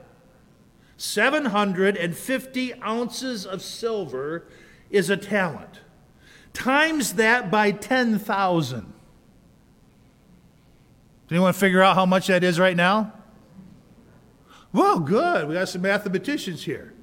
750 0.97 2.73
ounces 2.83 3.45
of 3.45 3.61
silver 3.61 4.47
is 4.89 5.09
a 5.09 5.15
talent. 5.15 5.79
Times 6.51 7.13
that 7.13 7.49
by 7.49 7.71
10,000. 7.71 8.81
Does 8.81 8.91
anyone 11.31 11.53
figure 11.53 11.81
out 11.81 11.95
how 11.95 12.05
much 12.05 12.27
that 12.27 12.43
is 12.43 12.59
right 12.59 12.75
now? 12.75 13.13
Well, 14.73 14.99
good. 14.99 15.47
We 15.47 15.53
got 15.55 15.69
some 15.69 15.81
mathematicians 15.81 16.63
here. 16.63 16.93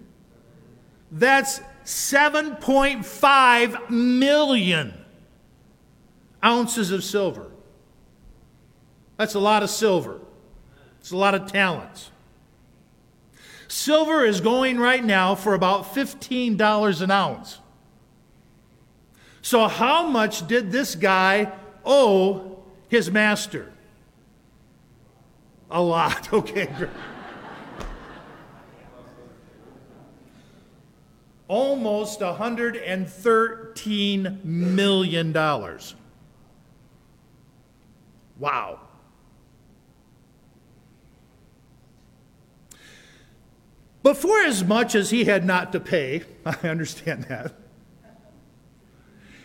That's 1.11 1.61
7.5 1.85 3.91
million 3.91 4.95
ounces 6.45 6.91
of 6.91 7.05
silver. 7.05 7.51
That's 9.17 9.35
a 9.35 9.41
lot 9.41 9.63
of 9.63 9.71
silver. 9.71 10.21
It's 11.01 11.13
a 11.13 11.17
lot 11.17 11.35
of 11.35 11.51
talents. 11.51 12.11
Silver 13.69 14.25
is 14.25 14.41
going 14.41 14.79
right 14.79 15.05
now 15.05 15.35
for 15.35 15.55
about 15.55 15.95
$15 15.95 17.01
an 17.01 17.11
ounce. 17.11 17.59
So, 19.43 19.69
how 19.69 20.07
much 20.07 20.47
did 20.47 20.73
this 20.73 20.95
guy 20.95 21.53
owe 21.85 22.63
his 22.89 23.11
master? 23.11 23.71
A 25.71 25.83
lot. 25.83 26.33
Okay, 26.33 26.69
almost 31.49 32.21
$113 32.21 34.45
million. 34.45 35.33
Wow. 38.39 38.81
But 44.03 44.19
for 44.19 44.43
as 44.43 44.63
much 44.63 44.95
as 44.95 45.11
he 45.11 45.25
had 45.25 45.45
not 45.45 45.73
to 45.73 45.81
pay, 45.81 46.23
I 46.47 46.69
understand 46.69 47.25
that, 47.25 47.55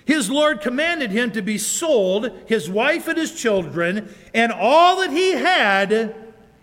his 0.05 0.29
Lord 0.29 0.61
commanded 0.61 1.11
him 1.11 1.31
to 1.31 1.41
be 1.41 1.57
sold, 1.59 2.31
his 2.47 2.69
wife 2.69 3.07
and 3.07 3.17
his 3.17 3.39
children, 3.39 4.13
and 4.33 4.51
all 4.51 5.01
that 5.01 5.11
he 5.11 5.33
had, 5.33 6.15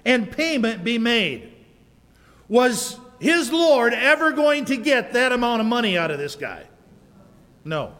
and 0.05 0.31
payment 0.31 0.83
be 0.83 0.99
made. 0.99 1.53
Was 2.49 2.99
his 3.21 3.53
Lord 3.53 3.95
ever 3.95 4.33
going 4.33 4.67
to 4.67 4.77
get 4.77 5.13
that 5.13 5.33
amount 5.33 5.61
of 5.61 5.67
money 5.67 5.97
out 5.97 6.11
of 6.11 6.19
this 6.19 6.37
guy? 6.37 6.65
No. 7.65 7.95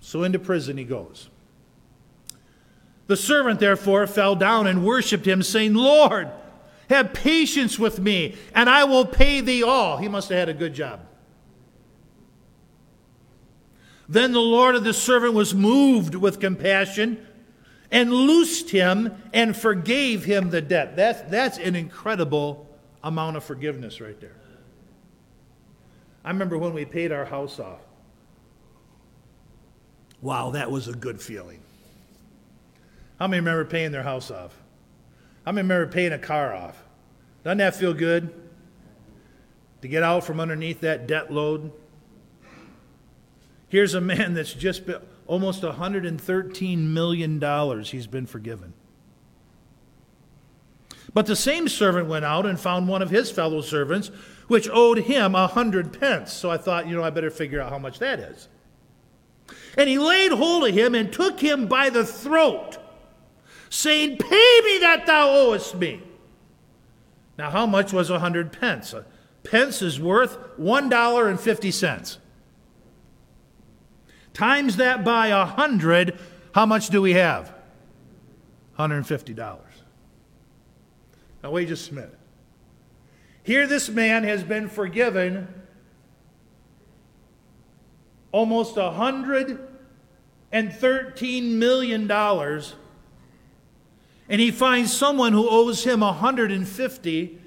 So 0.00 0.22
into 0.22 0.38
prison 0.38 0.78
he 0.78 0.84
goes. 0.84 1.28
The 3.08 3.16
servant 3.16 3.58
therefore 3.58 4.06
fell 4.06 4.36
down 4.36 4.66
and 4.66 4.84
worshipped 4.84 5.26
him, 5.26 5.42
saying, 5.42 5.74
Lord, 5.74 6.30
have 6.90 7.12
patience 7.12 7.78
with 7.78 7.98
me, 7.98 8.36
and 8.54 8.68
I 8.68 8.84
will 8.84 9.04
pay 9.04 9.40
thee 9.40 9.62
all. 9.62 9.96
He 9.96 10.08
must 10.08 10.28
have 10.28 10.38
had 10.38 10.48
a 10.48 10.54
good 10.54 10.74
job. 10.74 11.00
Then 14.08 14.32
the 14.32 14.40
Lord 14.40 14.74
of 14.74 14.84
the 14.84 14.94
servant 14.94 15.34
was 15.34 15.54
moved 15.54 16.14
with 16.14 16.40
compassion 16.40 17.26
and 17.90 18.12
loosed 18.12 18.70
him 18.70 19.14
and 19.32 19.56
forgave 19.56 20.24
him 20.24 20.50
the 20.50 20.62
debt. 20.62 20.96
That's, 20.96 21.20
that's 21.30 21.58
an 21.58 21.76
incredible 21.76 22.67
amount 23.02 23.36
of 23.36 23.44
forgiveness 23.44 24.00
right 24.00 24.20
there. 24.20 24.36
I 26.24 26.30
remember 26.30 26.58
when 26.58 26.74
we 26.74 26.84
paid 26.84 27.12
our 27.12 27.24
house 27.24 27.58
off. 27.58 27.80
Wow, 30.20 30.50
that 30.50 30.70
was 30.70 30.88
a 30.88 30.92
good 30.92 31.20
feeling. 31.20 31.60
How 33.18 33.28
many 33.28 33.40
remember 33.40 33.64
paying 33.64 33.92
their 33.92 34.02
house 34.02 34.30
off? 34.30 34.54
How 35.44 35.52
many 35.52 35.64
remember 35.64 35.90
paying 35.92 36.12
a 36.12 36.18
car 36.18 36.54
off? 36.54 36.82
Doesn't 37.44 37.58
that 37.58 37.76
feel 37.76 37.94
good? 37.94 38.32
To 39.82 39.88
get 39.88 40.02
out 40.02 40.24
from 40.24 40.40
underneath 40.40 40.80
that 40.80 41.06
debt 41.06 41.32
load? 41.32 41.72
Here's 43.68 43.94
a 43.94 44.00
man 44.00 44.34
that's 44.34 44.52
just 44.52 44.86
been 44.86 45.00
almost 45.26 45.62
$113 45.62 46.78
million 46.78 47.82
he's 47.84 48.06
been 48.06 48.26
forgiven. 48.26 48.72
But 51.18 51.26
the 51.26 51.34
same 51.34 51.66
servant 51.66 52.06
went 52.06 52.24
out 52.24 52.46
and 52.46 52.60
found 52.60 52.86
one 52.86 53.02
of 53.02 53.10
his 53.10 53.28
fellow 53.28 53.60
servants, 53.60 54.12
which 54.46 54.68
owed 54.70 54.98
him 54.98 55.34
a 55.34 55.48
hundred 55.48 55.98
pence. 55.98 56.32
So 56.32 56.48
I 56.48 56.58
thought, 56.58 56.86
you 56.86 56.94
know, 56.94 57.02
I 57.02 57.10
better 57.10 57.28
figure 57.28 57.60
out 57.60 57.70
how 57.70 57.78
much 57.80 57.98
that 57.98 58.20
is. 58.20 58.46
And 59.76 59.88
he 59.88 59.98
laid 59.98 60.30
hold 60.30 60.68
of 60.68 60.72
him 60.72 60.94
and 60.94 61.12
took 61.12 61.40
him 61.40 61.66
by 61.66 61.90
the 61.90 62.06
throat, 62.06 62.78
saying, 63.68 64.18
Pay 64.18 64.60
me 64.64 64.78
that 64.78 65.06
thou 65.08 65.28
owest 65.30 65.74
me. 65.74 66.04
Now, 67.36 67.50
how 67.50 67.66
much 67.66 67.92
was 67.92 68.10
a 68.10 68.20
hundred 68.20 68.52
pence? 68.52 68.92
A 68.92 69.04
pence 69.42 69.82
is 69.82 69.98
worth 69.98 70.38
one 70.56 70.88
dollar 70.88 71.28
and 71.28 71.40
fifty 71.40 71.72
cents. 71.72 72.18
Times 74.34 74.76
that 74.76 75.02
by 75.02 75.26
a 75.26 75.44
hundred, 75.44 76.16
how 76.54 76.64
much 76.64 76.90
do 76.90 77.02
we 77.02 77.14
have? 77.14 77.52
$150. 78.78 79.67
Now, 81.42 81.50
wait 81.50 81.68
just 81.68 81.90
a 81.90 81.94
minute. 81.94 82.18
Here, 83.42 83.66
this 83.66 83.88
man 83.88 84.24
has 84.24 84.42
been 84.42 84.68
forgiven 84.68 85.48
almost 88.30 88.76
$113 88.76 91.52
million, 91.52 92.10
and 92.10 92.74
he 94.28 94.50
finds 94.50 94.92
someone 94.92 95.32
who 95.32 95.48
owes 95.48 95.84
him 95.84 96.00
150 96.00 97.38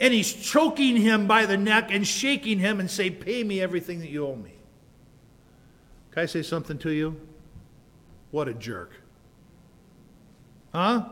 and 0.00 0.14
he's 0.14 0.32
choking 0.32 0.96
him 0.96 1.26
by 1.26 1.46
the 1.46 1.56
neck 1.56 1.88
and 1.90 2.06
shaking 2.06 2.58
him 2.58 2.80
and 2.80 2.90
say, 2.90 3.10
Pay 3.10 3.42
me 3.42 3.60
everything 3.60 4.00
that 4.00 4.10
you 4.10 4.26
owe 4.26 4.36
me. 4.36 4.52
Can 6.12 6.22
I 6.22 6.26
say 6.26 6.42
something 6.42 6.78
to 6.78 6.90
you? 6.90 7.20
What 8.30 8.48
a 8.48 8.54
jerk. 8.54 8.92
Huh? 10.72 11.06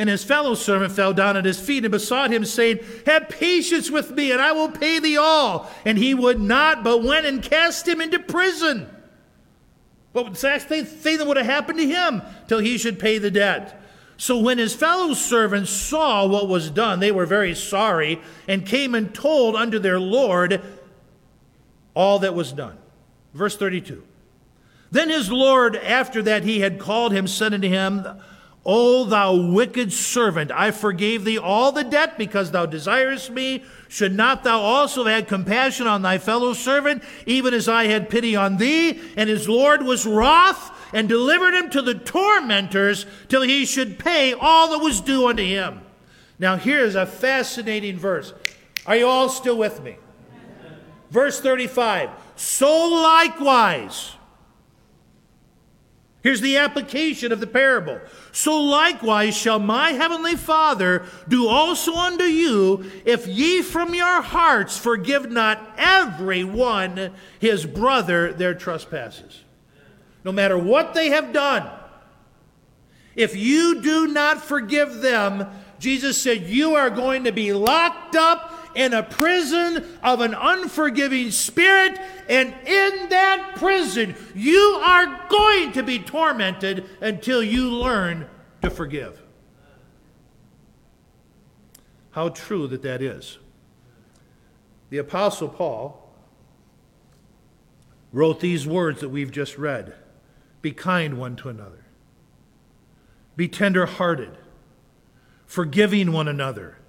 And 0.00 0.08
his 0.08 0.24
fellow 0.24 0.54
servant 0.54 0.94
fell 0.94 1.12
down 1.12 1.36
at 1.36 1.44
his 1.44 1.60
feet 1.60 1.84
and 1.84 1.92
besought 1.92 2.32
him, 2.32 2.46
saying, 2.46 2.78
Have 3.04 3.28
patience 3.28 3.90
with 3.90 4.12
me, 4.12 4.32
and 4.32 4.40
I 4.40 4.52
will 4.52 4.70
pay 4.70 4.98
thee 4.98 5.18
all. 5.18 5.70
And 5.84 5.98
he 5.98 6.14
would 6.14 6.40
not, 6.40 6.82
but 6.82 7.02
went 7.02 7.26
and 7.26 7.42
cast 7.42 7.86
him 7.86 8.00
into 8.00 8.18
prison. 8.18 8.88
What 10.12 10.24
would 10.24 10.36
the 10.36 10.84
thing 10.86 11.18
that 11.18 11.26
would 11.26 11.36
have 11.36 11.44
happened 11.44 11.80
to 11.80 11.86
him 11.86 12.22
till 12.48 12.60
he 12.60 12.78
should 12.78 12.98
pay 12.98 13.18
the 13.18 13.30
debt? 13.30 13.78
So 14.16 14.38
when 14.38 14.56
his 14.56 14.74
fellow 14.74 15.12
servants 15.12 15.68
saw 15.68 16.26
what 16.26 16.48
was 16.48 16.70
done, 16.70 17.00
they 17.00 17.12
were 17.12 17.26
very 17.26 17.54
sorry, 17.54 18.22
and 18.48 18.64
came 18.64 18.94
and 18.94 19.14
told 19.14 19.54
unto 19.54 19.78
their 19.78 20.00
Lord 20.00 20.62
all 21.92 22.20
that 22.20 22.34
was 22.34 22.54
done. 22.54 22.78
Verse 23.34 23.54
32. 23.54 24.02
Then 24.90 25.10
his 25.10 25.30
Lord, 25.30 25.76
after 25.76 26.22
that 26.22 26.44
he 26.44 26.60
had 26.60 26.78
called 26.78 27.12
him, 27.12 27.26
said 27.26 27.52
unto 27.52 27.68
him, 27.68 28.06
O 28.64 29.04
thou 29.04 29.34
wicked 29.34 29.90
servant, 29.92 30.50
I 30.52 30.70
forgave 30.70 31.24
thee 31.24 31.38
all 31.38 31.72
the 31.72 31.84
debt 31.84 32.18
because 32.18 32.50
thou 32.50 32.66
desirest 32.66 33.30
me. 33.30 33.64
Should 33.88 34.14
not 34.14 34.44
thou 34.44 34.60
also 34.60 35.04
have 35.04 35.14
had 35.14 35.28
compassion 35.28 35.86
on 35.86 36.02
thy 36.02 36.18
fellow 36.18 36.52
servant, 36.52 37.02
even 37.24 37.54
as 37.54 37.68
I 37.68 37.86
had 37.86 38.10
pity 38.10 38.36
on 38.36 38.58
thee? 38.58 39.00
And 39.16 39.30
his 39.30 39.48
Lord 39.48 39.82
was 39.82 40.04
wroth 40.04 40.72
and 40.92 41.08
delivered 41.08 41.54
him 41.54 41.70
to 41.70 41.82
the 41.82 41.94
tormentors 41.94 43.06
till 43.28 43.42
he 43.42 43.64
should 43.64 43.98
pay 43.98 44.34
all 44.34 44.70
that 44.70 44.84
was 44.84 45.00
due 45.00 45.26
unto 45.26 45.42
him. 45.42 45.80
Now, 46.38 46.56
here's 46.56 46.94
a 46.94 47.06
fascinating 47.06 47.98
verse. 47.98 48.34
Are 48.86 48.96
you 48.96 49.06
all 49.06 49.28
still 49.28 49.56
with 49.56 49.82
me? 49.82 49.96
Verse 51.10 51.40
35 51.40 52.10
So 52.36 52.88
likewise, 52.88 54.16
Here's 56.22 56.42
the 56.42 56.58
application 56.58 57.32
of 57.32 57.40
the 57.40 57.46
parable. 57.46 57.98
So 58.30 58.60
likewise 58.60 59.34
shall 59.34 59.58
my 59.58 59.92
heavenly 59.92 60.36
Father 60.36 61.06
do 61.28 61.48
also 61.48 61.94
unto 61.94 62.24
you, 62.24 62.90
if 63.06 63.26
ye 63.26 63.62
from 63.62 63.94
your 63.94 64.20
hearts 64.20 64.76
forgive 64.76 65.30
not 65.30 65.74
every 65.78 66.44
one 66.44 67.12
his 67.38 67.64
brother 67.64 68.34
their 68.34 68.54
trespasses. 68.54 69.44
No 70.22 70.32
matter 70.32 70.58
what 70.58 70.92
they 70.92 71.08
have 71.08 71.32
done, 71.32 71.70
if 73.16 73.34
you 73.34 73.80
do 73.80 74.06
not 74.06 74.44
forgive 74.44 75.00
them, 75.00 75.46
Jesus 75.78 76.20
said, 76.20 76.42
you 76.42 76.74
are 76.74 76.90
going 76.90 77.24
to 77.24 77.32
be 77.32 77.54
locked 77.54 78.14
up 78.14 78.59
in 78.74 78.92
a 78.94 79.02
prison 79.02 79.84
of 80.02 80.20
an 80.20 80.34
unforgiving 80.34 81.30
spirit, 81.30 81.98
and 82.28 82.48
in 82.66 83.08
that 83.08 83.54
prison, 83.56 84.14
you 84.34 84.80
are 84.84 85.26
going 85.28 85.72
to 85.72 85.82
be 85.82 85.98
tormented 85.98 86.88
until 87.00 87.42
you 87.42 87.70
learn 87.70 88.26
to 88.62 88.70
forgive. 88.70 89.20
How 92.12 92.28
true 92.30 92.66
that 92.68 92.82
that 92.82 93.02
is. 93.02 93.38
The 94.90 94.98
Apostle 94.98 95.48
Paul 95.48 96.12
wrote 98.12 98.40
these 98.40 98.66
words 98.66 99.00
that 99.00 99.08
we've 99.08 99.30
just 99.30 99.56
read 99.56 99.94
Be 100.62 100.72
kind 100.72 101.18
one 101.18 101.36
to 101.36 101.48
another, 101.48 101.84
be 103.36 103.46
tender 103.46 103.86
hearted, 103.86 104.36
forgiving 105.46 106.12
one 106.12 106.26
another 106.26 106.79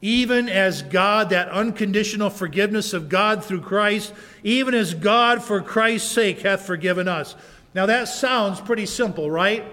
even 0.00 0.48
as 0.48 0.82
God, 0.82 1.30
that 1.30 1.48
unconditional 1.48 2.30
forgiveness 2.30 2.92
of 2.92 3.08
God 3.08 3.44
through 3.44 3.62
Christ, 3.62 4.12
even 4.44 4.74
as 4.74 4.94
God 4.94 5.42
for 5.42 5.60
Christ's 5.60 6.10
sake 6.10 6.42
hath 6.42 6.62
forgiven 6.62 7.08
us. 7.08 7.34
Now 7.74 7.86
that 7.86 8.04
sounds 8.04 8.60
pretty 8.60 8.86
simple, 8.86 9.30
right? 9.30 9.64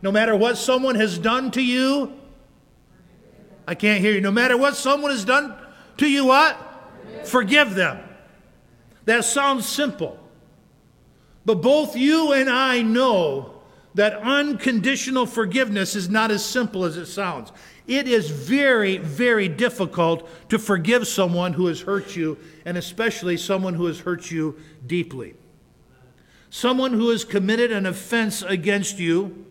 No 0.00 0.10
matter 0.10 0.34
what 0.36 0.56
someone 0.56 0.94
has 0.94 1.18
done 1.18 1.50
to 1.52 1.62
you, 1.62 2.12
I 3.66 3.74
can't 3.74 4.00
hear 4.00 4.12
you. 4.12 4.20
No 4.20 4.30
matter 4.30 4.56
what 4.56 4.76
someone 4.76 5.10
has 5.10 5.24
done 5.24 5.54
to 5.98 6.06
you, 6.06 6.26
what? 6.26 6.58
Forgive 7.24 7.74
them. 7.74 7.98
That 9.04 9.24
sounds 9.24 9.66
simple. 9.66 10.18
But 11.44 11.56
both 11.62 11.96
you 11.96 12.32
and 12.32 12.48
I 12.48 12.82
know 12.82 13.54
that 13.94 14.14
unconditional 14.22 15.26
forgiveness 15.26 15.94
is 15.94 16.08
not 16.08 16.30
as 16.30 16.44
simple 16.44 16.84
as 16.84 16.96
it 16.96 17.06
sounds. 17.06 17.52
It 17.86 18.08
is 18.08 18.30
very, 18.30 18.96
very 18.96 19.48
difficult 19.48 20.28
to 20.48 20.58
forgive 20.58 21.06
someone 21.06 21.52
who 21.52 21.66
has 21.66 21.82
hurt 21.82 22.16
you, 22.16 22.38
and 22.64 22.78
especially 22.78 23.36
someone 23.36 23.74
who 23.74 23.86
has 23.86 24.00
hurt 24.00 24.30
you 24.30 24.58
deeply. 24.86 25.34
Someone 26.48 26.94
who 26.94 27.10
has 27.10 27.24
committed 27.24 27.72
an 27.72 27.84
offense 27.84 28.42
against 28.42 28.98
you, 28.98 29.46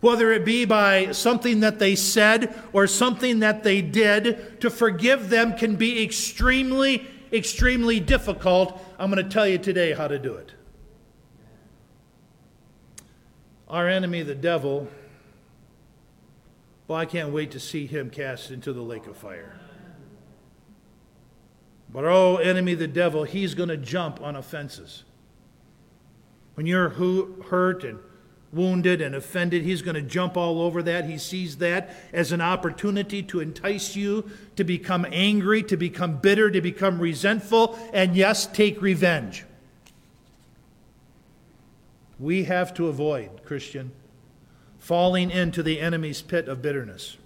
whether 0.00 0.32
it 0.32 0.44
be 0.44 0.64
by 0.64 1.10
something 1.10 1.60
that 1.60 1.78
they 1.78 1.96
said 1.96 2.54
or 2.72 2.86
something 2.86 3.40
that 3.40 3.64
they 3.64 3.82
did, 3.82 4.60
to 4.60 4.70
forgive 4.70 5.28
them 5.28 5.54
can 5.56 5.76
be 5.76 6.02
extremely, 6.02 7.06
extremely 7.32 7.98
difficult. 7.98 8.80
I'm 8.98 9.10
going 9.10 9.24
to 9.24 9.30
tell 9.30 9.46
you 9.46 9.58
today 9.58 9.92
how 9.92 10.06
to 10.08 10.18
do 10.18 10.34
it. 10.34 10.52
Our 13.68 13.88
enemy, 13.88 14.22
the 14.22 14.34
devil, 14.34 14.88
well, 16.90 16.98
I 16.98 17.06
can't 17.06 17.32
wait 17.32 17.52
to 17.52 17.60
see 17.60 17.86
him 17.86 18.10
cast 18.10 18.50
into 18.50 18.72
the 18.72 18.80
lake 18.82 19.06
of 19.06 19.16
fire. 19.16 19.54
But 21.88 22.04
oh, 22.04 22.38
enemy, 22.38 22.74
the 22.74 22.88
devil, 22.88 23.22
he's 23.22 23.54
going 23.54 23.68
to 23.68 23.76
jump 23.76 24.20
on 24.20 24.34
offenses. 24.34 25.04
When 26.54 26.66
you're 26.66 26.88
hurt 26.88 27.84
and 27.84 28.00
wounded 28.52 29.00
and 29.00 29.14
offended. 29.14 29.62
He's 29.62 29.82
going 29.82 29.94
to 29.94 30.02
jump 30.02 30.36
all 30.36 30.60
over 30.60 30.82
that. 30.82 31.04
He 31.04 31.16
sees 31.18 31.58
that 31.58 31.94
as 32.12 32.32
an 32.32 32.40
opportunity 32.40 33.22
to 33.22 33.38
entice 33.38 33.94
you 33.94 34.28
to 34.56 34.64
become 34.64 35.06
angry, 35.12 35.62
to 35.62 35.76
become 35.76 36.16
bitter, 36.16 36.50
to 36.50 36.60
become 36.60 36.98
resentful, 36.98 37.78
and 37.92 38.16
yes, 38.16 38.48
take 38.48 38.82
revenge. 38.82 39.44
We 42.18 42.42
have 42.42 42.74
to 42.74 42.88
avoid, 42.88 43.44
Christian, 43.44 43.92
falling 44.80 45.30
into 45.30 45.62
the 45.62 45.78
enemy's 45.78 46.22
pit 46.22 46.48
of 46.48 46.60
bitterness. 46.60 47.16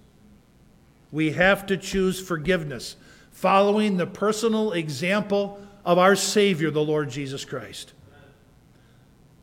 We 1.11 1.31
have 1.31 1.65
to 1.67 1.77
choose 1.77 2.19
forgiveness, 2.19 2.97
following 3.31 3.97
the 3.97 4.05
personal 4.05 4.73
example 4.73 5.59
of 5.83 5.97
our 5.97 6.15
Savior, 6.15 6.69
the 6.69 6.83
Lord 6.83 7.09
Jesus 7.09 7.45
Christ. 7.45 7.93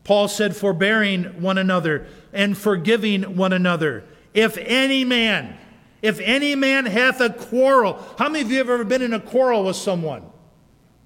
Paul 0.03 0.27
said, 0.27 0.55
forbearing 0.55 1.41
one 1.41 1.57
another 1.57 2.07
and 2.31 2.57
forgiving 2.57 3.35
one 3.35 3.53
another. 3.53 4.03
If 4.33 4.57
any 4.57 5.03
man, 5.03 5.57
if 6.01 6.19
any 6.19 6.55
man 6.55 6.85
hath 6.85 7.19
a 7.21 7.29
quarrel, 7.29 8.03
how 8.19 8.29
many 8.29 8.41
of 8.41 8.51
you 8.51 8.57
have 8.59 8.69
ever 8.69 8.83
been 8.83 9.01
in 9.01 9.13
a 9.13 9.19
quarrel 9.19 9.63
with 9.63 9.77
someone? 9.77 10.23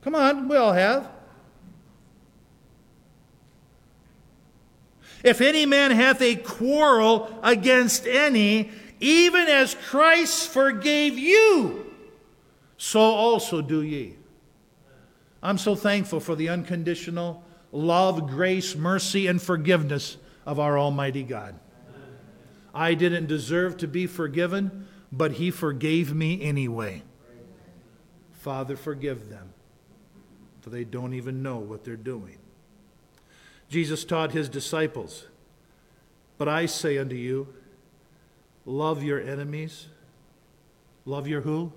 Come 0.02 0.16
on, 0.16 0.48
we 0.48 0.58
all 0.58 0.74
have. 0.74 1.10
If 5.24 5.42
any 5.42 5.66
man 5.66 5.92
hath 5.92 6.22
a 6.22 6.36
quarrel 6.36 7.40
against 7.44 8.08
any, 8.08 8.72
even 9.00 9.48
as 9.48 9.76
Christ 9.76 10.50
forgave 10.50 11.18
you, 11.18 11.92
so 12.78 13.00
also 13.00 13.62
do 13.62 13.82
ye. 13.82 14.16
I'm 15.42 15.58
so 15.58 15.76
thankful 15.76 16.20
for 16.20 16.36
the 16.36 16.50
unconditional 16.50 17.44
love, 17.72 18.28
grace, 18.30 18.76
mercy, 18.76 19.28
and 19.28 19.42
forgiveness 19.42 20.18
of 20.46 20.60
our 20.60 20.78
Almighty 20.78 21.24
God. 21.24 21.60
I 22.74 22.94
didn't 22.94 23.28
deserve 23.28 23.78
to 23.78 23.88
be 23.88 24.08
forgiven, 24.08 24.88
but 25.12 25.34
He 25.34 25.52
forgave 25.52 26.14
me 26.14 26.42
anyway. 26.42 27.04
Father, 28.34 28.76
forgive 28.76 29.30
them, 29.30 29.54
for 30.62 30.70
they 30.70 30.84
don't 30.84 31.14
even 31.14 31.44
know 31.44 31.58
what 31.58 31.84
they're 31.84 31.96
doing. 31.96 32.38
Jesus 33.70 34.06
taught 34.06 34.32
His 34.32 34.50
disciples, 34.50 35.28
But 36.38 36.48
I 36.48 36.66
say 36.66 36.98
unto 36.98 37.16
you, 37.16 37.54
love 38.66 39.04
your 39.04 39.20
enemies. 39.20 39.88
Love 41.06 41.28
your 41.28 41.42
who? 41.42 41.72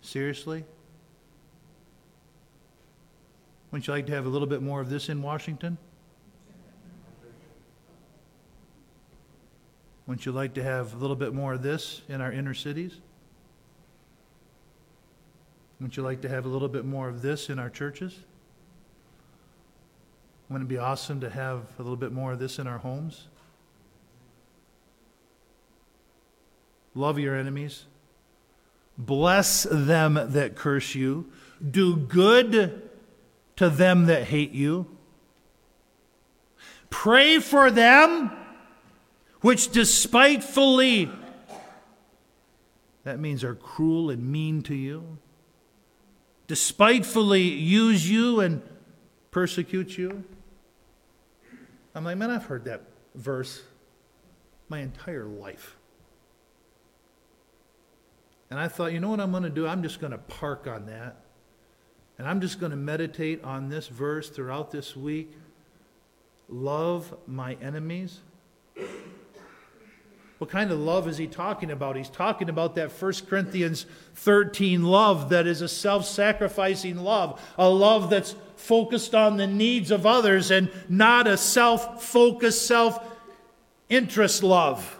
Seriously? 0.00 0.64
Wouldn't 3.70 3.86
you 3.86 3.92
like 3.92 4.06
to 4.06 4.12
have 4.12 4.24
a 4.24 4.28
little 4.28 4.48
bit 4.48 4.62
more 4.62 4.80
of 4.80 4.88
this 4.88 5.08
in 5.08 5.20
Washington? 5.20 5.76
Wouldn't 10.06 10.24
you 10.24 10.32
like 10.32 10.54
to 10.54 10.62
have 10.62 10.94
a 10.94 10.96
little 10.96 11.16
bit 11.16 11.34
more 11.34 11.52
of 11.52 11.62
this 11.62 12.00
in 12.08 12.22
our 12.22 12.32
inner 12.32 12.54
cities? 12.54 12.94
Wouldn't 15.78 15.96
you 15.98 16.02
like 16.02 16.22
to 16.22 16.28
have 16.28 16.46
a 16.46 16.48
little 16.48 16.68
bit 16.68 16.86
more 16.86 17.08
of 17.08 17.20
this 17.20 17.50
in 17.50 17.58
our 17.58 17.68
churches? 17.68 18.18
Wouldn't 20.48 20.70
it 20.70 20.72
be 20.72 20.78
awesome 20.78 21.20
to 21.20 21.30
have 21.30 21.66
a 21.78 21.82
little 21.82 21.96
bit 21.96 22.12
more 22.12 22.32
of 22.32 22.38
this 22.38 22.58
in 22.58 22.66
our 22.66 22.78
homes? 22.78 23.28
Love 26.94 27.18
your 27.18 27.36
enemies. 27.36 27.84
Bless 28.96 29.64
them 29.70 30.18
that 30.32 30.56
curse 30.56 30.94
you. 30.94 31.30
Do 31.70 31.96
good 31.96 32.90
to 33.56 33.68
them 33.68 34.06
that 34.06 34.24
hate 34.24 34.52
you. 34.52 34.86
Pray 36.90 37.38
for 37.38 37.70
them 37.70 38.32
which 39.40 39.70
despitefully, 39.70 41.10
that 43.04 43.20
means 43.20 43.44
are 43.44 43.54
cruel 43.54 44.10
and 44.10 44.32
mean 44.32 44.62
to 44.62 44.74
you, 44.74 45.18
despitefully 46.46 47.42
use 47.42 48.10
you 48.10 48.40
and 48.40 48.62
persecute 49.30 49.96
you. 49.96 50.24
I'm 51.98 52.04
like, 52.04 52.16
man, 52.16 52.30
I've 52.30 52.44
heard 52.44 52.66
that 52.66 52.82
verse 53.16 53.60
my 54.68 54.78
entire 54.78 55.24
life. 55.24 55.76
And 58.50 58.60
I 58.60 58.68
thought, 58.68 58.92
you 58.92 59.00
know 59.00 59.10
what 59.10 59.18
I'm 59.18 59.32
going 59.32 59.42
to 59.42 59.50
do? 59.50 59.66
I'm 59.66 59.82
just 59.82 60.00
going 60.00 60.12
to 60.12 60.18
park 60.18 60.68
on 60.68 60.86
that 60.86 61.16
and 62.18 62.28
I'm 62.28 62.40
just 62.40 62.60
going 62.60 62.70
to 62.70 62.76
meditate 62.76 63.42
on 63.42 63.68
this 63.68 63.88
verse 63.88 64.30
throughout 64.30 64.70
this 64.70 64.96
week. 64.96 65.32
Love 66.48 67.16
my 67.26 67.56
enemies. 67.60 68.20
What 70.38 70.50
kind 70.50 70.70
of 70.70 70.78
love 70.78 71.08
is 71.08 71.18
he 71.18 71.26
talking 71.26 71.72
about? 71.72 71.96
He's 71.96 72.08
talking 72.08 72.48
about 72.48 72.76
that 72.76 72.92
1 72.92 73.12
Corinthians 73.28 73.86
13 74.14 74.84
love 74.84 75.30
that 75.30 75.48
is 75.48 75.62
a 75.62 75.68
self 75.68 76.06
sacrificing 76.06 76.98
love, 76.98 77.42
a 77.58 77.68
love 77.68 78.08
that's 78.08 78.36
focused 78.58 79.14
on 79.14 79.36
the 79.36 79.46
needs 79.46 79.90
of 79.90 80.04
others 80.04 80.50
and 80.50 80.70
not 80.88 81.26
a 81.26 81.36
self 81.36 82.02
focused, 82.04 82.66
self 82.66 82.98
interest 83.88 84.42
love, 84.42 84.98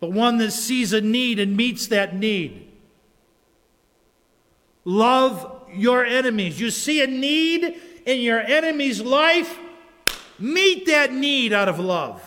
but 0.00 0.12
one 0.12 0.38
that 0.38 0.52
sees 0.52 0.92
a 0.92 1.00
need 1.00 1.38
and 1.38 1.56
meets 1.56 1.88
that 1.88 2.16
need. 2.16 2.70
Love 4.84 5.64
your 5.74 6.04
enemies. 6.04 6.60
You 6.60 6.70
see 6.70 7.02
a 7.02 7.06
need 7.06 7.74
in 8.06 8.20
your 8.20 8.38
enemy's 8.40 9.00
life, 9.00 9.58
meet 10.38 10.86
that 10.86 11.12
need 11.12 11.52
out 11.52 11.68
of 11.68 11.80
love. 11.80 12.22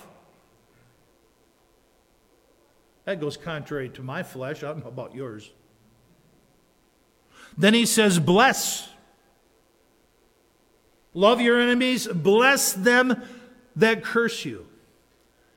That 3.06 3.20
goes 3.20 3.38
contrary 3.38 3.90
to 3.90 4.04
my 4.04 4.22
flesh. 4.24 4.62
I 4.62 4.68
don't 4.68 4.84
know 4.84 4.90
about 4.90 5.16
yours. 5.16 5.50
Then 7.60 7.74
he 7.74 7.86
says, 7.86 8.20
Bless. 8.20 8.88
Love 11.14 11.42
your 11.42 11.60
enemies, 11.60 12.08
bless 12.08 12.72
them 12.72 13.22
that 13.76 14.04
curse 14.04 14.46
you. 14.46 14.66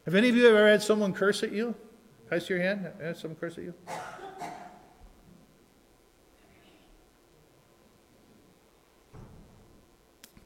Have 0.05 0.17
any 0.17 0.29
of 0.29 0.35
you 0.35 0.49
ever 0.49 0.69
had 0.69 0.83
someone 0.83 1.13
curse 1.13 1.43
at 1.45 1.53
you? 1.53 1.77
I 2.31 2.39
your 2.49 2.61
hand? 2.61 2.89
Had 3.01 3.17
someone 3.19 3.37
curse 3.39 3.59
at 3.59 3.65
you? 3.65 3.75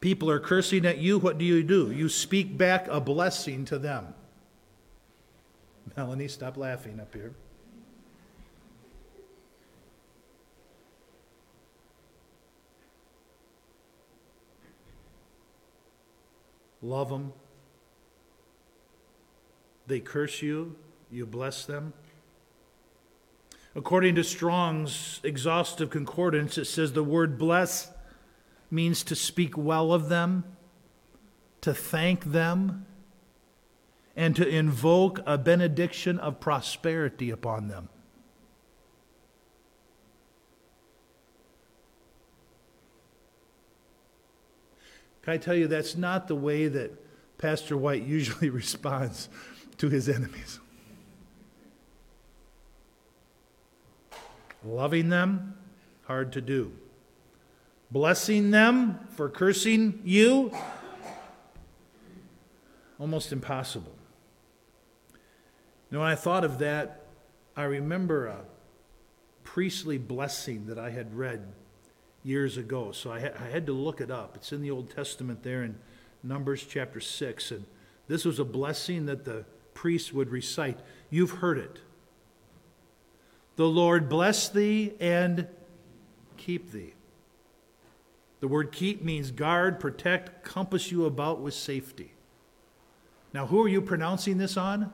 People 0.01 0.29
are 0.29 0.41
cursing 0.41 0.85
at 0.85 0.99
you. 0.99 1.19
What 1.19 1.39
do 1.39 1.45
you 1.45 1.63
do? 1.63 1.91
You 1.91 2.09
speak 2.09 2.59
back 2.59 2.87
a 2.89 3.01
blessing 3.01 3.65
to 3.67 3.79
them. 3.79 4.13
Melanie, 5.97 6.29
stop 6.29 6.57
laughing 6.57 7.01
up 7.01 7.15
here. 7.15 7.33
Love 16.87 17.09
them. 17.09 17.33
They 19.89 19.99
curse 19.99 20.41
you, 20.41 20.77
you 21.11 21.27
bless 21.27 21.67
them. 21.67 21.95
According 23.75 24.15
to 24.15 24.23
Strong's 24.23 25.19
exhaustive 25.25 25.91
concordance, 25.91 26.57
it 26.57 26.67
says 26.67 26.93
the 26.93 27.03
word 27.03 27.39
bless 27.39 27.91
means 28.71 29.03
to 29.03 29.17
speak 29.17 29.59
well 29.59 29.93
of 29.93 30.09
them, 30.09 30.45
to 31.61 31.75
thank 31.75 32.27
them, 32.27 32.87
and 34.15 34.37
to 34.37 34.49
invoke 34.49 35.19
a 35.27 35.37
benediction 35.37 36.21
of 36.21 36.39
prosperity 36.39 37.31
upon 37.31 37.67
them. 37.67 37.89
Can 45.27 45.35
I 45.35 45.39
tell 45.39 45.57
you, 45.57 45.67
that's 45.67 45.97
not 45.97 46.29
the 46.29 46.37
way 46.37 46.69
that 46.69 46.93
Pastor 47.37 47.77
White 47.77 48.03
usually 48.07 48.49
responds 48.49 49.29
to 49.79 49.89
his 49.89 50.09
enemies. 50.09 50.61
Loving 54.65 55.09
them, 55.09 55.57
hard 56.05 56.33
to 56.33 56.41
do 56.41 56.73
blessing 57.91 58.51
them 58.51 58.99
for 59.17 59.29
cursing 59.29 60.01
you? 60.05 60.53
Almost 62.99 63.33
impossible. 63.33 63.93
Know, 65.91 66.01
when 66.01 66.09
I 66.09 66.15
thought 66.15 66.45
of 66.45 66.59
that, 66.59 67.07
I 67.57 67.65
remember 67.65 68.27
a 68.27 68.45
priestly 69.45 69.99
blessing 69.99 70.67
that 70.67 70.79
I 70.79 70.91
had 70.91 71.17
read 71.17 71.53
years 72.27 72.57
ago. 72.57 72.91
So 72.91 73.13
I, 73.13 73.21
ha- 73.21 73.39
I 73.41 73.49
had 73.49 73.67
to 73.67 73.73
look 73.73 74.01
it 74.01 74.11
up. 74.11 74.35
It's 74.35 74.53
in 74.53 74.61
the 74.61 74.71
Old 74.71 74.91
Testament 74.91 75.45
there 75.45 75.63
in 75.63 75.79
Numbers 76.25 76.67
chapter 76.69 76.99
6. 76.99 77.53
And 77.53 77.65
this 78.09 78.25
was 78.25 78.41
a 78.41 78.45
blessing 78.45 79.07
that 79.07 79.25
the 79.25 79.45
priest 79.75 80.13
would 80.13 80.31
recite. 80.31 80.81
You've 81.09 81.31
heard 81.31 81.57
it. 81.59 81.79
The 83.55 83.67
Lord 83.69 84.09
bless 84.09 84.49
thee 84.49 84.95
and 84.99 85.47
keep 86.37 86.73
thee. 86.73 86.95
The 88.41 88.49
word 88.49 88.73
keep 88.73 89.03
means 89.03 89.31
guard, 89.31 89.79
protect, 89.81 90.45
compass 90.45 90.91
you 90.91 91.07
about 91.07 91.41
with 91.41 91.55
safety. 91.55 92.13
Now, 93.33 93.47
who 93.47 93.63
are 93.63 93.69
you 93.69 93.81
pronouncing 93.81 94.37
this 94.37 94.57
on? 94.57 94.93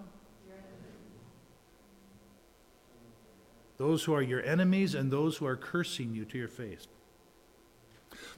Those 3.79 4.05
who 4.05 4.15
are 4.15 4.23
your 4.23 4.43
enemies 4.43 4.95
and 4.95 5.11
those 5.11 5.39
who 5.39 5.47
are 5.47 5.57
cursing 5.57 6.15
you 6.15 6.25
to 6.27 6.39
your 6.39 6.49
face. 6.49 6.87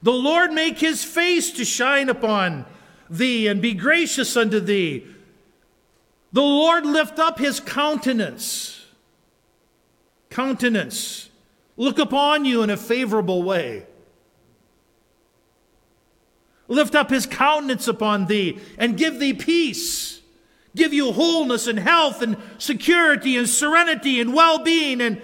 The 0.05 0.13
Lord 0.13 0.53
make 0.53 0.77
his 0.77 1.03
face 1.03 1.49
to 1.53 1.65
shine 1.65 2.09
upon 2.09 2.67
thee 3.09 3.47
and 3.47 3.59
be 3.59 3.73
gracious 3.73 4.37
unto 4.37 4.59
thee. 4.59 5.03
The 6.31 6.43
Lord 6.43 6.85
lift 6.85 7.17
up 7.17 7.39
his 7.39 7.59
countenance. 7.59 8.85
Countenance. 10.29 11.31
Look 11.75 11.97
upon 11.97 12.45
you 12.45 12.61
in 12.61 12.69
a 12.69 12.77
favorable 12.77 13.41
way. 13.41 13.87
Lift 16.67 16.93
up 16.93 17.09
his 17.09 17.25
countenance 17.25 17.87
upon 17.87 18.27
thee 18.27 18.59
and 18.77 18.97
give 18.97 19.19
thee 19.19 19.33
peace. 19.33 20.21
Give 20.75 20.93
you 20.93 21.13
wholeness 21.13 21.65
and 21.65 21.79
health 21.79 22.21
and 22.21 22.37
security 22.59 23.37
and 23.37 23.49
serenity 23.49 24.21
and 24.21 24.35
well 24.35 24.59
being 24.59 25.01
and 25.01 25.19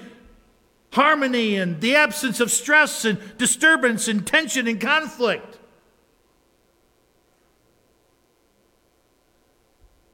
harmony 0.91 1.55
and 1.55 1.79
the 1.81 1.95
absence 1.95 2.39
of 2.39 2.51
stress 2.51 3.05
and 3.05 3.19
disturbance 3.37 4.07
and 4.07 4.25
tension 4.25 4.67
and 4.67 4.79
conflict. 4.79 5.57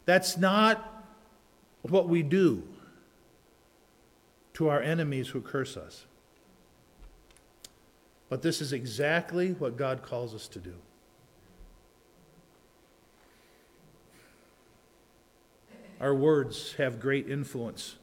That's 0.06 0.38
not 0.38 1.06
what 1.82 2.08
we 2.08 2.24
do 2.24 2.64
to 4.54 4.70
our 4.70 4.82
enemies 4.82 5.30
who 5.30 5.42
curse 5.42 5.76
us. 5.76 6.06
But 8.30 8.42
this 8.42 8.62
is 8.62 8.74
exactly 8.74 9.54
what 9.54 9.78
God 9.78 10.02
calls 10.02 10.34
us 10.34 10.48
to 10.50 10.60
do. 10.60 10.74
Our 16.00 16.14
words 16.14 16.74
have 16.74 17.00
great 17.00 17.30
influence 17.30 17.96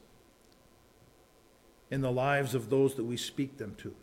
in 1.95 2.01
the 2.01 2.11
lives 2.11 2.57
of 2.57 2.71
those 2.71 2.97
that 2.97 3.05
we 3.05 3.17
speak 3.17 3.57
them 3.57 3.73
to. 3.79 3.95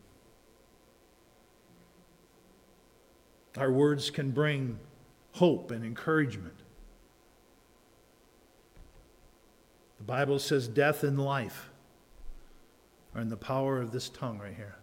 Our 3.57 3.69
words 3.69 4.09
can 4.09 4.31
bring 4.31 4.79
hope 5.33 5.71
and 5.71 5.83
encouragement. 5.83 6.55
The 9.97 10.05
Bible 10.05 10.39
says 10.39 10.69
death 10.69 11.03
and 11.03 11.19
life 11.19 11.69
are 13.13 13.19
in 13.19 13.27
the 13.27 13.35
power 13.35 13.81
of 13.81 13.91
this 13.91 14.07
tongue 14.07 14.39
right 14.39 14.55
here. 14.55 14.77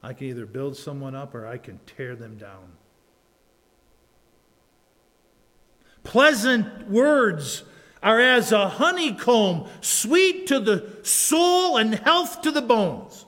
I 0.00 0.12
can 0.12 0.28
either 0.28 0.46
build 0.46 0.76
someone 0.76 1.16
up 1.16 1.34
or 1.34 1.44
I 1.44 1.58
can 1.58 1.80
tear 1.86 2.14
them 2.14 2.36
down. 2.36 2.74
Pleasant 6.04 6.88
words 6.88 7.64
are 8.02 8.20
as 8.20 8.52
a 8.52 8.68
honeycomb, 8.68 9.68
sweet 9.80 10.46
to 10.48 10.58
the 10.58 10.98
soul 11.02 11.76
and 11.76 11.94
health 11.94 12.42
to 12.42 12.50
the 12.50 12.62
bones. 12.62 13.26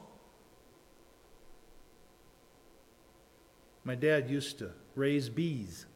My 3.85 3.95
dad 3.95 4.29
used 4.29 4.59
to 4.59 4.71
raise 4.97 5.29
bees. 5.29 5.87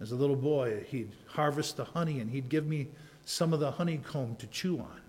As 0.00 0.12
a 0.12 0.16
little 0.16 0.36
boy, 0.36 0.84
he'd 0.88 1.12
harvest 1.26 1.76
the 1.76 1.84
honey 1.84 2.20
and 2.20 2.30
he'd 2.30 2.48
give 2.48 2.66
me 2.66 2.88
some 3.24 3.52
of 3.52 3.60
the 3.60 3.72
honeycomb 3.72 4.36
to 4.36 4.46
chew 4.46 4.78
on. 4.78 5.00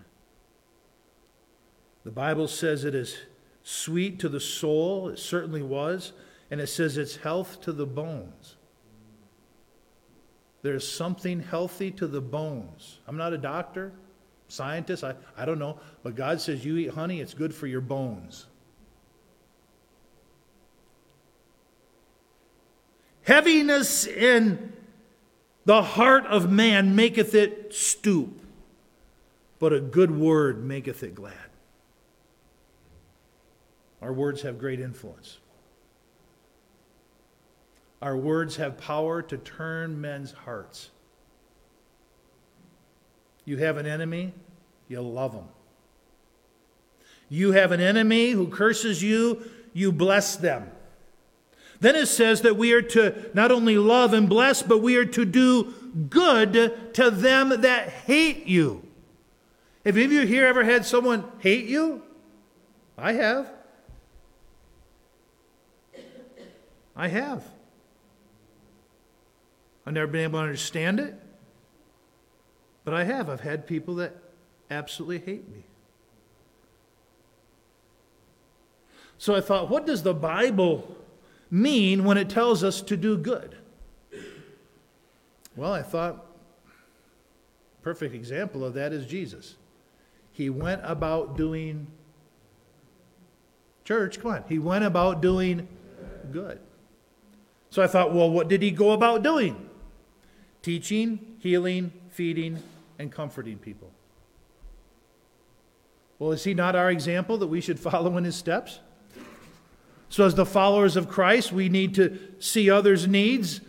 The 2.04 2.10
Bible 2.10 2.48
says 2.48 2.84
it 2.84 2.94
is 2.94 3.18
sweet 3.62 4.18
to 4.20 4.28
the 4.28 4.40
soul, 4.40 5.08
it 5.08 5.18
certainly 5.18 5.62
was, 5.62 6.12
and 6.50 6.60
it 6.60 6.68
says 6.68 6.96
it's 6.96 7.16
health 7.16 7.60
to 7.62 7.72
the 7.72 7.86
bones. 7.86 8.56
There's 10.62 10.86
something 10.86 11.40
healthy 11.40 11.90
to 11.92 12.06
the 12.06 12.20
bones. 12.20 12.98
I'm 13.06 13.16
not 13.16 13.32
a 13.32 13.38
doctor, 13.38 13.92
scientist, 14.48 15.04
I, 15.04 15.14
I 15.36 15.44
don't 15.44 15.58
know, 15.58 15.78
but 16.02 16.14
God 16.14 16.40
says 16.40 16.64
you 16.64 16.76
eat 16.76 16.90
honey, 16.90 17.20
it's 17.20 17.34
good 17.34 17.54
for 17.54 17.66
your 17.66 17.80
bones. 17.80 18.46
Heaviness 23.22 24.06
in 24.06 24.72
the 25.64 25.82
heart 25.82 26.26
of 26.26 26.50
man 26.50 26.96
maketh 26.96 27.34
it 27.34 27.74
stoop, 27.74 28.40
but 29.58 29.72
a 29.72 29.80
good 29.80 30.10
word 30.10 30.64
maketh 30.64 31.02
it 31.02 31.14
glad. 31.14 31.34
Our 34.02 34.12
words 34.12 34.42
have 34.42 34.58
great 34.58 34.80
influence. 34.80 35.38
Our 38.02 38.16
words 38.16 38.56
have 38.56 38.78
power 38.78 39.20
to 39.22 39.36
turn 39.36 40.00
men's 40.00 40.32
hearts. 40.32 40.90
You 43.44 43.58
have 43.58 43.76
an 43.76 43.86
enemy, 43.86 44.32
you 44.88 45.00
love 45.00 45.32
them. 45.32 45.48
You 47.28 47.52
have 47.52 47.72
an 47.72 47.80
enemy 47.80 48.30
who 48.30 48.48
curses 48.48 49.02
you, 49.02 49.42
you 49.72 49.92
bless 49.92 50.36
them. 50.36 50.70
Then 51.80 51.96
it 51.96 52.06
says 52.06 52.42
that 52.42 52.56
we 52.56 52.72
are 52.72 52.82
to 52.82 53.30
not 53.32 53.50
only 53.50 53.78
love 53.78 54.12
and 54.12 54.28
bless, 54.28 54.62
but 54.62 54.78
we 54.78 54.96
are 54.96 55.06
to 55.06 55.24
do 55.24 55.74
good 56.08 56.94
to 56.94 57.10
them 57.10 57.62
that 57.62 57.88
hate 57.88 58.46
you. 58.46 58.86
Have 59.84 59.96
any 59.96 60.04
of 60.04 60.12
you 60.12 60.26
here 60.26 60.46
ever 60.46 60.62
had 60.62 60.84
someone 60.84 61.24
hate 61.38 61.66
you? 61.66 62.02
I 62.98 63.12
have. 63.12 63.50
I 66.94 67.08
have. 67.08 67.44
I've 69.86 69.94
never 69.94 70.06
been 70.06 70.22
able 70.22 70.38
to 70.38 70.44
understand 70.44 71.00
it, 71.00 71.14
but 72.84 72.94
I 72.94 73.04
have. 73.04 73.28
I've 73.28 73.40
had 73.40 73.66
people 73.66 73.96
that 73.96 74.14
absolutely 74.70 75.18
hate 75.18 75.48
me. 75.48 75.64
So 79.18 79.34
I 79.34 79.40
thought, 79.40 79.68
what 79.68 79.86
does 79.86 80.02
the 80.02 80.14
Bible 80.14 80.96
mean 81.50 82.04
when 82.04 82.16
it 82.16 82.30
tells 82.30 82.64
us 82.64 82.80
to 82.82 82.96
do 82.96 83.16
good? 83.16 83.56
Well, 85.56 85.72
I 85.72 85.82
thought, 85.82 86.24
perfect 87.82 88.14
example 88.14 88.64
of 88.64 88.74
that 88.74 88.92
is 88.92 89.06
Jesus. 89.06 89.56
He 90.32 90.48
went 90.48 90.80
about 90.84 91.36
doing 91.36 91.86
church, 93.84 94.20
come 94.20 94.32
on, 94.32 94.44
he 94.48 94.58
went 94.58 94.84
about 94.84 95.20
doing 95.20 95.66
good. 96.30 96.60
So 97.70 97.82
I 97.82 97.86
thought, 97.86 98.14
well, 98.14 98.30
what 98.30 98.48
did 98.48 98.62
he 98.62 98.70
go 98.70 98.92
about 98.92 99.22
doing? 99.22 99.69
Teaching, 100.62 101.36
healing, 101.38 101.92
feeding, 102.10 102.62
and 102.98 103.10
comforting 103.10 103.58
people. 103.58 103.90
Well, 106.18 106.32
is 106.32 106.44
he 106.44 106.52
not 106.52 106.76
our 106.76 106.90
example 106.90 107.38
that 107.38 107.46
we 107.46 107.60
should 107.60 107.80
follow 107.90 108.16
in 108.16 108.24
his 108.24 108.36
steps? 108.36 108.80
So, 110.10 110.24
as 110.24 110.34
the 110.34 110.44
followers 110.44 110.96
of 110.96 111.08
Christ, 111.08 111.52
we 111.52 111.68
need 111.68 111.94
to 111.94 112.18
see 112.40 112.68
others' 112.68 113.06
needs 113.06 113.60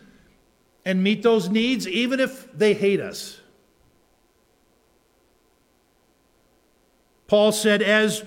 and 0.84 1.04
meet 1.04 1.22
those 1.22 1.50
needs, 1.50 1.88
even 1.88 2.20
if 2.20 2.52
they 2.52 2.74
hate 2.74 3.00
us. 3.00 3.40
Paul 7.28 7.52
said, 7.52 7.82
As 7.82 8.26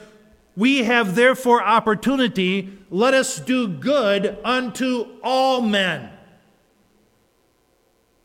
we 0.57 0.85
have 0.85 1.15
therefore 1.15 1.63
opportunity, 1.63 2.79
let 2.89 3.13
us 3.13 3.41
do 3.41 3.69
good 3.69 4.39
unto 4.45 5.19
all 5.23 5.61
men. 5.61 6.14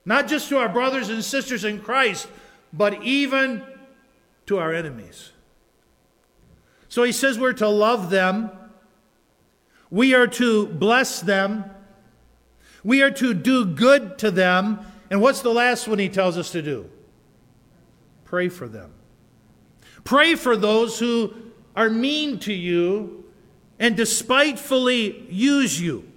Not 0.10 0.28
just 0.28 0.50
to 0.50 0.58
our 0.58 0.68
brothers 0.68 1.10
and 1.10 1.24
sisters 1.24 1.64
in 1.64 1.80
Christ, 1.80 2.28
but 2.74 3.04
even 3.04 3.62
to 4.48 4.58
our 4.58 4.74
enemies. 4.74 5.34
So 6.88 7.04
he 7.04 7.12
says 7.12 7.38
we're 7.38 7.54
to 7.54 7.70
love 7.70 8.10
them, 8.10 8.50
we 9.92 10.16
are 10.16 10.26
to 10.26 10.66
bless 10.66 11.22
them, 11.22 11.64
we 12.84 13.04
are 13.04 13.12
to 13.12 13.36
do 13.36 13.66
good 13.66 14.18
to 14.18 14.32
them. 14.32 14.80
And 15.12 15.22
what's 15.22 15.42
the 15.42 15.54
last 15.54 15.88
one 15.88 16.00
he 16.00 16.10
tells 16.10 16.40
us 16.40 16.52
to 16.54 16.64
do? 16.64 16.90
Pray 18.26 18.50
for 18.50 18.68
them. 18.68 18.92
Pray 20.06 20.34
for 20.34 20.58
those 20.58 20.98
who 20.98 21.36
are 21.76 21.90
mean 21.90 22.40
to 22.40 22.54
you 22.54 23.26
and 23.78 23.96
despitefully 23.96 25.28
use 25.30 25.80
you. 25.80 26.09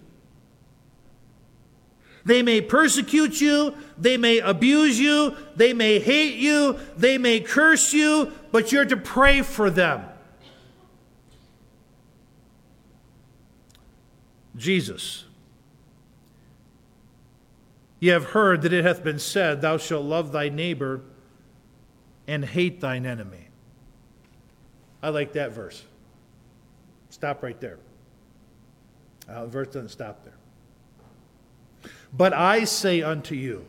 They 2.25 2.43
may 2.43 2.61
persecute 2.61 3.41
you, 3.41 3.75
they 3.99 4.17
may 4.17 4.39
abuse 4.39 4.99
you, 4.99 5.37
they 5.57 5.73
may 5.73 5.99
hate 5.99 6.37
you, 6.37 6.79
they 6.97 7.19
may 7.19 7.41
curse 7.41 7.93
you, 7.93 8.33
but 8.53 8.71
you're 8.71 8.85
to 8.85 8.97
pray 8.97 9.43
for 9.43 9.71
them. 9.71 10.05
Jesus. 14.57 15.25
Ye 17.99 18.11
have 18.11 18.27
heard 18.27 18.63
that 18.63 18.73
it 18.73 18.85
hath 18.85 19.03
been 19.03 19.19
said, 19.19 19.61
Thou 19.61 19.79
shalt 19.79 20.05
love 20.05 20.33
thy 20.33 20.49
neighbor 20.49 21.03
and 22.27 22.45
hate 22.45 22.81
thine 22.81 23.07
enemy. 23.07 23.49
I 25.03 25.09
like 25.09 25.33
that 25.33 25.53
verse. 25.53 25.85
Stop 27.11 27.43
right 27.43 27.61
there. 27.61 27.79
Uh, 29.29 29.43
the 29.43 29.49
verse 29.49 29.69
doesn't 29.69 29.91
stop 29.91 30.25
there. 30.25 30.35
But 32.13 32.33
I 32.33 32.65
say 32.65 33.03
unto 33.03 33.35
you, 33.35 33.65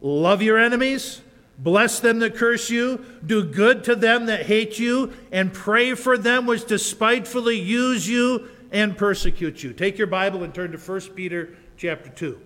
love 0.00 0.42
your 0.42 0.58
enemies, 0.58 1.22
bless 1.58 1.98
them 2.00 2.18
that 2.18 2.34
curse 2.34 2.68
you, 2.68 3.04
do 3.24 3.44
good 3.44 3.84
to 3.84 3.96
them 3.96 4.26
that 4.26 4.46
hate 4.46 4.78
you, 4.78 5.12
and 5.30 5.52
pray 5.52 5.94
for 5.94 6.18
them 6.18 6.46
which 6.46 6.66
despitefully 6.66 7.58
use 7.58 8.06
you 8.06 8.48
and 8.70 8.96
persecute 8.96 9.62
you. 9.62 9.72
Take 9.72 9.96
your 9.96 10.06
Bible 10.06 10.42
and 10.42 10.54
turn 10.54 10.72
to 10.72 10.78
1 10.78 11.00
Peter 11.14 11.54
chapter 11.76 12.10
2. 12.10 12.40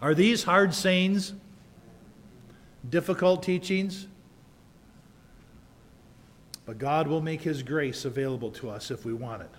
Are 0.00 0.14
these 0.14 0.42
hard 0.42 0.74
sayings? 0.74 1.32
Difficult 2.88 3.44
teachings? 3.44 4.08
But 6.66 6.78
God 6.78 7.06
will 7.06 7.20
make 7.20 7.42
His 7.42 7.62
grace 7.62 8.04
available 8.04 8.50
to 8.52 8.70
us 8.70 8.90
if 8.90 9.04
we 9.04 9.12
want 9.12 9.42
it. 9.42 9.50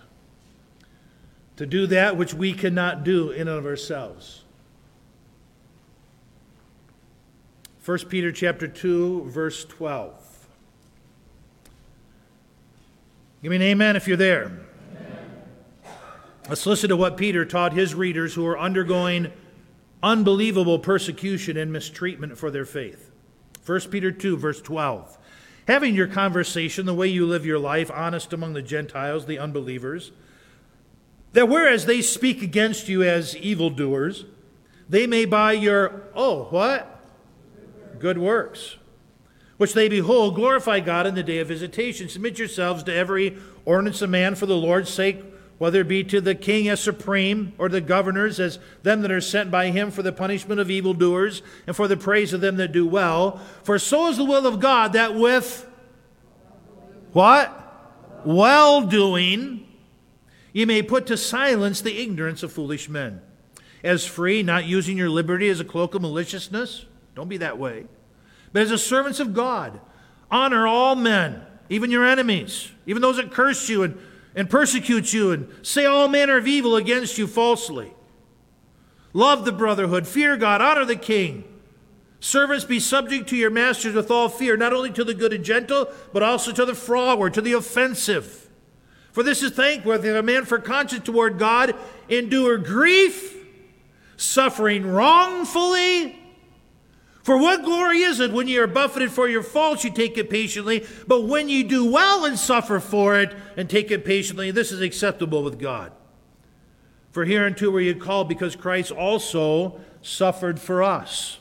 To 1.56 1.66
do 1.66 1.86
that 1.86 2.16
which 2.16 2.34
we 2.34 2.52
cannot 2.52 3.04
do 3.04 3.30
in 3.30 3.42
and 3.42 3.50
of 3.50 3.66
ourselves. 3.66 4.44
1 7.84 7.98
Peter 8.08 8.32
chapter 8.32 8.66
2, 8.66 9.24
verse 9.26 9.64
12. 9.66 10.48
Give 13.42 13.50
me 13.50 13.56
an 13.56 13.62
amen 13.62 13.94
if 13.94 14.08
you're 14.08 14.16
there. 14.16 14.46
Amen. 14.46 14.62
Let's 16.48 16.64
listen 16.64 16.88
to 16.88 16.96
what 16.96 17.18
Peter 17.18 17.44
taught 17.44 17.74
his 17.74 17.94
readers 17.94 18.34
who 18.34 18.46
are 18.46 18.58
undergoing 18.58 19.30
unbelievable 20.02 20.78
persecution 20.78 21.58
and 21.58 21.70
mistreatment 21.70 22.38
for 22.38 22.50
their 22.50 22.64
faith. 22.64 23.10
1 23.66 23.80
Peter 23.90 24.10
2, 24.10 24.38
verse 24.38 24.62
12. 24.62 25.18
Having 25.68 25.94
your 25.94 26.06
conversation, 26.06 26.86
the 26.86 26.94
way 26.94 27.08
you 27.08 27.26
live 27.26 27.44
your 27.44 27.58
life, 27.58 27.90
honest 27.90 28.32
among 28.32 28.54
the 28.54 28.62
Gentiles, 28.62 29.26
the 29.26 29.38
unbelievers, 29.38 30.12
that 31.34 31.48
whereas 31.48 31.86
they 31.86 32.02
speak 32.02 32.42
against 32.42 32.88
you 32.88 33.02
as 33.04 33.36
evildoers, 33.36 34.24
they 34.88 35.06
may 35.06 35.24
by 35.24 35.52
your, 35.52 36.02
oh, 36.14 36.44
what? 36.44 36.90
Good 38.00 38.18
works 38.18 38.76
which 39.56 39.74
they 39.74 39.88
behold, 39.88 40.34
glorify 40.34 40.80
God 40.80 41.06
in 41.06 41.14
the 41.14 41.22
day 41.22 41.38
of 41.38 41.48
visitation. 41.48 42.08
Submit 42.08 42.38
yourselves 42.38 42.82
to 42.84 42.94
every 42.94 43.36
ordinance 43.64 44.02
of 44.02 44.10
man 44.10 44.34
for 44.34 44.46
the 44.46 44.56
Lord's 44.56 44.90
sake, 44.90 45.22
whether 45.58 45.80
it 45.80 45.88
be 45.88 46.02
to 46.04 46.20
the 46.20 46.34
king 46.34 46.68
as 46.68 46.80
supreme, 46.80 47.52
or 47.58 47.68
the 47.68 47.80
governors 47.80 48.40
as 48.40 48.58
them 48.82 49.02
that 49.02 49.12
are 49.12 49.20
sent 49.20 49.50
by 49.50 49.70
him 49.70 49.90
for 49.90 50.02
the 50.02 50.12
punishment 50.12 50.60
of 50.60 50.70
evildoers, 50.70 51.42
and 51.66 51.76
for 51.76 51.86
the 51.86 51.96
praise 51.96 52.32
of 52.32 52.40
them 52.40 52.56
that 52.56 52.72
do 52.72 52.86
well. 52.86 53.40
For 53.62 53.78
so 53.78 54.08
is 54.08 54.16
the 54.16 54.24
will 54.24 54.46
of 54.46 54.60
God 54.60 54.92
that 54.94 55.14
with 55.14 55.66
what? 57.12 57.60
Well 58.24 58.82
doing, 58.82 59.66
ye 60.54 60.64
may 60.64 60.80
put 60.80 61.06
to 61.08 61.18
silence 61.18 61.82
the 61.82 62.00
ignorance 62.00 62.42
of 62.42 62.50
foolish 62.50 62.88
men. 62.88 63.20
As 63.82 64.06
free, 64.06 64.42
not 64.42 64.64
using 64.64 64.96
your 64.96 65.10
liberty 65.10 65.50
as 65.50 65.60
a 65.60 65.64
cloak 65.64 65.94
of 65.94 66.00
maliciousness. 66.00 66.86
Don't 67.14 67.28
be 67.28 67.36
that 67.36 67.58
way 67.58 67.84
but 68.54 68.62
as 68.62 68.70
the 68.70 68.78
servants 68.78 69.20
of 69.20 69.34
God. 69.34 69.78
Honor 70.30 70.66
all 70.66 70.94
men, 70.94 71.42
even 71.68 71.90
your 71.90 72.06
enemies, 72.06 72.70
even 72.86 73.02
those 73.02 73.16
that 73.16 73.32
curse 73.32 73.68
you 73.68 73.82
and, 73.82 73.98
and 74.34 74.48
persecute 74.48 75.12
you 75.12 75.32
and 75.32 75.52
say 75.62 75.84
all 75.84 76.08
manner 76.08 76.38
of 76.38 76.46
evil 76.46 76.76
against 76.76 77.18
you 77.18 77.26
falsely. 77.26 77.92
Love 79.12 79.44
the 79.44 79.52
brotherhood, 79.52 80.06
fear 80.06 80.36
God, 80.36 80.62
honor 80.62 80.84
the 80.84 80.96
king. 80.96 81.44
Servants, 82.20 82.64
be 82.64 82.80
subject 82.80 83.28
to 83.28 83.36
your 83.36 83.50
masters 83.50 83.94
with 83.94 84.10
all 84.10 84.28
fear, 84.28 84.56
not 84.56 84.72
only 84.72 84.90
to 84.92 85.04
the 85.04 85.14
good 85.14 85.32
and 85.32 85.44
gentle, 85.44 85.88
but 86.12 86.22
also 86.22 86.52
to 86.52 86.64
the 86.64 86.74
froward, 86.74 87.34
to 87.34 87.42
the 87.42 87.52
offensive. 87.52 88.43
For 89.14 89.22
this 89.22 89.44
is 89.44 89.52
thankworthy 89.52 90.08
that 90.08 90.18
a 90.18 90.24
man 90.24 90.44
for 90.44 90.58
conscience 90.58 91.04
toward 91.04 91.38
God 91.38 91.76
endure 92.08 92.58
grief, 92.58 93.36
suffering 94.16 94.84
wrongfully, 94.84 96.18
for 97.22 97.38
what 97.38 97.64
glory 97.64 98.00
is 98.00 98.18
it 98.18 98.32
when 98.32 98.48
you 98.48 98.60
are 98.60 98.66
buffeted 98.66 99.12
for 99.12 99.28
your 99.28 99.44
faults, 99.44 99.84
you 99.84 99.90
take 99.90 100.18
it 100.18 100.28
patiently, 100.28 100.84
but 101.06 101.22
when 101.22 101.48
you 101.48 101.62
do 101.62 101.88
well 101.88 102.24
and 102.24 102.36
suffer 102.36 102.80
for 102.80 103.20
it 103.20 103.32
and 103.56 103.70
take 103.70 103.92
it 103.92 104.04
patiently, 104.04 104.50
this 104.50 104.72
is 104.72 104.80
acceptable 104.80 105.44
with 105.44 105.60
God. 105.60 105.92
For 107.12 107.24
hereunto 107.24 107.70
were 107.70 107.80
you 107.80 107.94
called, 107.94 108.28
because 108.28 108.56
Christ 108.56 108.90
also 108.90 109.80
suffered 110.02 110.58
for 110.58 110.82
us, 110.82 111.38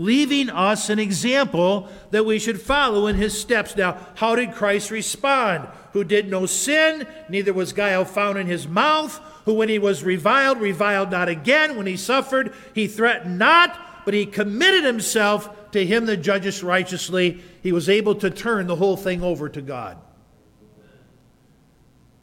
leaving 0.00 0.48
us 0.48 0.88
an 0.88 0.98
example 0.98 1.88
that 2.10 2.24
we 2.24 2.38
should 2.38 2.60
follow 2.60 3.06
in 3.06 3.16
his 3.16 3.38
steps. 3.38 3.76
Now, 3.76 3.98
how 4.14 4.34
did 4.34 4.52
Christ 4.52 4.90
respond? 4.90 5.68
Who 5.92 6.04
did 6.04 6.30
no 6.30 6.46
sin, 6.46 7.06
neither 7.28 7.52
was 7.52 7.72
guile 7.72 8.04
found 8.04 8.38
in 8.38 8.46
his 8.46 8.66
mouth, 8.66 9.18
who 9.44 9.54
when 9.54 9.68
he 9.68 9.78
was 9.78 10.02
reviled, 10.02 10.60
reviled 10.60 11.10
not 11.10 11.28
again, 11.28 11.76
when 11.76 11.86
he 11.86 11.96
suffered, 11.96 12.54
he 12.74 12.86
threatened 12.86 13.38
not 13.38 13.78
but 14.04 14.14
he 14.14 14.26
committed 14.26 14.84
himself 14.84 15.70
to 15.72 15.84
him 15.84 16.06
that 16.06 16.18
judges 16.18 16.62
righteously. 16.62 17.42
He 17.62 17.70
was 17.70 17.88
able 17.88 18.14
to 18.16 18.30
turn 18.30 18.66
the 18.66 18.76
whole 18.76 18.96
thing 18.96 19.22
over 19.22 19.48
to 19.48 19.60
God. 19.60 19.98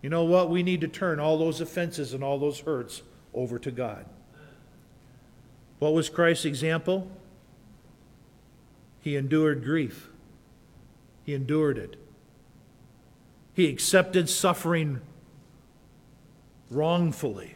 You 0.01 0.09
know 0.09 0.23
what? 0.23 0.49
We 0.49 0.63
need 0.63 0.81
to 0.81 0.87
turn 0.87 1.19
all 1.19 1.37
those 1.37 1.61
offenses 1.61 2.13
and 2.13 2.23
all 2.23 2.39
those 2.39 2.59
hurts 2.59 3.01
over 3.33 3.59
to 3.59 3.71
God. 3.71 4.05
What 5.79 5.93
was 5.93 6.09
Christ's 6.09 6.45
example? 6.45 7.09
He 9.07 9.15
endured 9.15 9.63
grief. 9.63 10.09
He 11.23 11.33
endured 11.33 11.77
it. 11.77 11.95
He 13.53 13.69
accepted 13.69 14.27
suffering 14.27 14.99
wrongfully. 16.69 17.55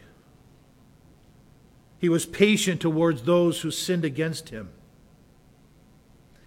He 1.98 2.08
was 2.08 2.24
patient 2.24 2.80
towards 2.80 3.24
those 3.24 3.60
who 3.60 3.70
sinned 3.70 4.02
against 4.02 4.48
him. 4.48 4.70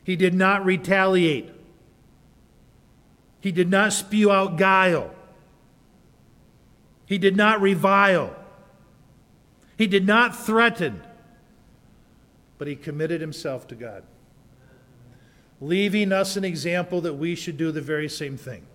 He 0.03 0.15
did 0.15 0.33
not 0.33 0.65
retaliate. 0.65 1.51
He 3.41 3.51
did 3.51 3.69
not 3.69 3.93
spew 3.93 4.31
out 4.31 4.57
guile. 4.57 5.13
He 7.05 7.19
did 7.19 7.37
not 7.37 7.61
revile. 7.61 8.35
He 9.77 9.85
did 9.85 10.07
not 10.07 10.35
threaten. 10.35 11.03
But 12.57 12.67
he 12.67 12.75
committed 12.75 13.21
himself 13.21 13.67
to 13.67 13.75
God, 13.75 14.01
leaving 15.61 16.11
us 16.11 16.37
an 16.37 16.43
example 16.43 17.01
that 17.01 17.13
we 17.13 17.35
should 17.35 17.57
do 17.57 17.71
the 17.71 17.81
very 17.81 18.09
same 18.09 18.37
thing. 18.37 18.65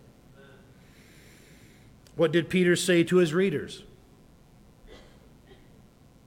What 2.16 2.32
did 2.32 2.48
Peter 2.48 2.76
say 2.76 3.04
to 3.04 3.16
his 3.16 3.32
readers? 3.32 3.84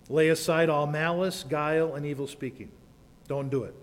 Lay 0.09 0.29
aside 0.29 0.69
all 0.69 0.87
malice, 0.87 1.43
guile, 1.43 1.95
and 1.95 2.05
evil 2.05 2.27
speaking. 2.27 2.71
Don't 3.27 3.49
do 3.49 3.63
it. 3.63 3.75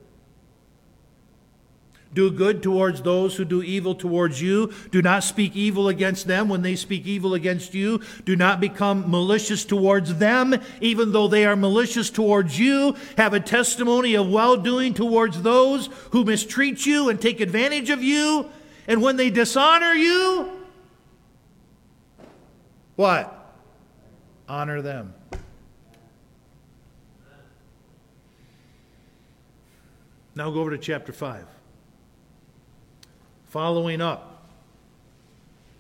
Do 2.13 2.31
good 2.31 2.61
towards 2.61 3.03
those 3.03 3.37
who 3.37 3.45
do 3.45 3.63
evil 3.63 3.95
towards 3.95 4.43
you. 4.43 4.73
Do 4.91 5.01
not 5.01 5.23
speak 5.23 5.55
evil 5.55 5.87
against 5.87 6.27
them 6.27 6.49
when 6.49 6.63
they 6.63 6.75
speak 6.75 7.07
evil 7.07 7.35
against 7.35 7.73
you. 7.73 8.01
Do 8.25 8.35
not 8.35 8.61
become 8.61 9.09
malicious 9.09 9.65
towards 9.65 10.17
them, 10.17 10.57
even 10.81 11.13
though 11.13 11.29
they 11.29 11.47
are 11.47 11.55
malicious 11.55 12.11
towards 12.11 12.59
you. 12.59 12.97
Have 13.17 13.33
a 13.33 13.39
testimony 13.39 14.15
of 14.15 14.29
well 14.29 14.57
doing 14.57 14.93
towards 14.93 15.43
those 15.43 15.89
who 16.11 16.25
mistreat 16.25 16.85
you 16.85 17.09
and 17.11 17.21
take 17.21 17.41
advantage 17.41 17.91
of 17.91 18.03
you. 18.03 18.51
And 18.89 19.03
when 19.03 19.17
they 19.17 19.31
dishonor 19.31 19.93
you, 19.93 20.51
what? 22.97 23.55
Honor 24.49 24.83
them. 24.83 25.15
Now 30.35 30.51
go 30.51 30.61
over 30.61 30.71
to 30.71 30.79
chapter 30.79 31.13
5. 31.13 31.60
Following 33.51 34.01
up 34.01 34.47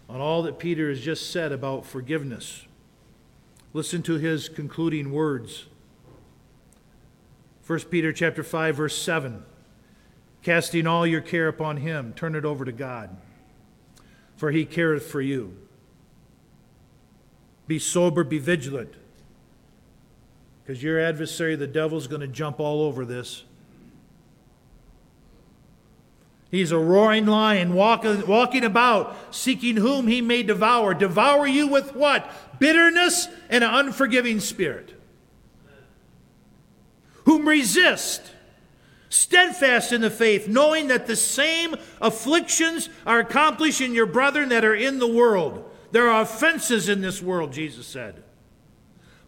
on 0.08 0.20
all 0.20 0.42
that 0.42 0.58
Peter 0.58 0.88
has 0.88 1.00
just 1.00 1.30
said 1.30 1.52
about 1.52 1.86
forgiveness, 1.86 2.66
listen 3.72 4.02
to 4.02 4.14
his 4.14 4.48
concluding 4.48 5.12
words. 5.12 5.66
1 7.64 7.78
Peter 7.82 8.12
chapter 8.12 8.42
5 8.42 8.74
verse 8.74 9.00
7 9.00 9.44
casting 10.42 10.88
all 10.88 11.06
your 11.06 11.20
care 11.20 11.46
upon 11.46 11.76
him 11.76 12.12
turn 12.12 12.34
it 12.34 12.44
over 12.44 12.64
to 12.64 12.72
God 12.72 13.16
for 14.34 14.50
he 14.50 14.64
careth 14.64 15.06
for 15.06 15.20
you. 15.20 15.56
Be 17.68 17.78
sober 17.78 18.24
be 18.24 18.40
vigilant 18.40 18.94
because 20.64 20.82
your 20.82 20.98
adversary 20.98 21.54
the 21.54 21.68
devil's 21.68 22.08
going 22.08 22.22
to 22.22 22.26
jump 22.26 22.58
all 22.58 22.82
over 22.82 23.04
this 23.04 23.44
He's 26.50 26.72
a 26.72 26.78
roaring 26.78 27.26
lion 27.26 27.74
walking, 27.74 28.64
about, 28.64 29.16
seeking 29.30 29.76
whom 29.76 30.08
he 30.08 30.20
may 30.20 30.42
devour. 30.42 30.94
Devour 30.94 31.46
you 31.46 31.68
with 31.68 31.94
what? 31.94 32.28
Bitterness 32.58 33.28
and 33.48 33.62
an 33.62 33.70
unforgiving 33.72 34.40
spirit. 34.40 35.00
Whom 37.24 37.46
resist, 37.46 38.32
steadfast 39.08 39.92
in 39.92 40.00
the 40.00 40.10
faith, 40.10 40.48
knowing 40.48 40.88
that 40.88 41.06
the 41.06 41.14
same 41.14 41.76
afflictions 42.00 42.88
are 43.06 43.20
accomplished 43.20 43.80
in 43.80 43.94
your 43.94 44.06
brethren 44.06 44.48
that 44.48 44.64
are 44.64 44.74
in 44.74 44.98
the 44.98 45.06
world. 45.06 45.70
There 45.92 46.10
are 46.10 46.22
offenses 46.22 46.88
in 46.88 47.00
this 47.00 47.22
world, 47.22 47.52
Jesus 47.52 47.86
said. 47.86 48.24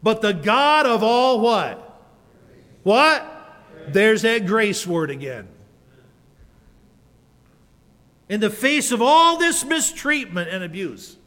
But 0.03 0.23
the 0.23 0.33
God 0.33 0.87
of 0.87 1.05
all 1.05 1.41
what? 1.41 2.03
What? 2.83 3.29
There's 3.87 4.23
that 4.23 4.47
grace 4.47 4.85
word 4.85 5.11
again. 5.11 5.49
In 8.33 8.41
the 8.41 8.49
face 8.49 8.93
of 8.93 9.03
all 9.03 9.37
this 9.37 9.63
mistreatment 9.63 10.49
and 10.49 10.65
abuse, 10.65 11.19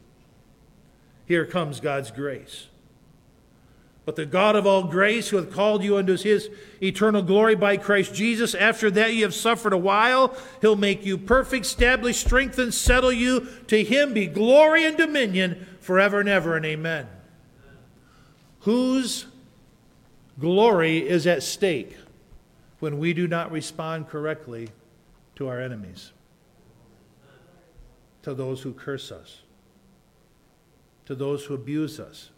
here 1.28 1.46
comes 1.46 1.80
God's 1.80 2.10
grace. 2.10 2.66
But 4.06 4.16
the 4.16 4.26
God 4.26 4.56
of 4.56 4.66
all 4.66 4.86
grace, 4.86 5.30
who 5.30 5.38
hath 5.38 5.52
called 5.52 5.84
you 5.84 5.98
unto 5.98 6.18
his 6.18 6.50
eternal 6.82 7.22
glory 7.22 7.54
by 7.54 7.78
Christ 7.78 8.16
Jesus, 8.16 8.56
after 8.56 8.90
that 8.90 9.14
you 9.14 9.22
have 9.22 9.36
suffered 9.36 9.72
a 9.72 9.78
while, 9.78 10.36
he'll 10.62 10.76
make 10.76 11.06
you 11.06 11.16
perfect, 11.16 11.68
establish, 11.68 12.18
strengthen, 12.18 12.72
settle 12.72 13.12
you. 13.12 13.50
To 13.68 13.84
him 13.84 14.16
be 14.16 14.26
glory 14.26 14.84
and 14.84 14.98
dominion 14.98 15.68
forever 15.82 16.20
and 16.20 16.28
ever, 16.28 16.58
and 16.58 16.66
amen. 16.66 17.08
Whose 18.62 19.28
glory 20.40 21.08
is 21.08 21.28
at 21.28 21.44
stake 21.44 21.98
when 22.80 22.98
we 22.98 23.14
do 23.14 23.28
not 23.28 23.52
respond 23.52 24.10
correctly 24.10 24.70
to 25.36 25.48
our 25.48 25.62
enemies, 25.62 26.12
to 28.26 28.34
those 28.34 28.62
who 28.62 28.74
curse 28.74 29.12
us, 29.12 29.42
to 31.06 31.16
those 31.16 31.46
who 31.46 31.56
abuse 31.56 32.00
us? 32.00 32.30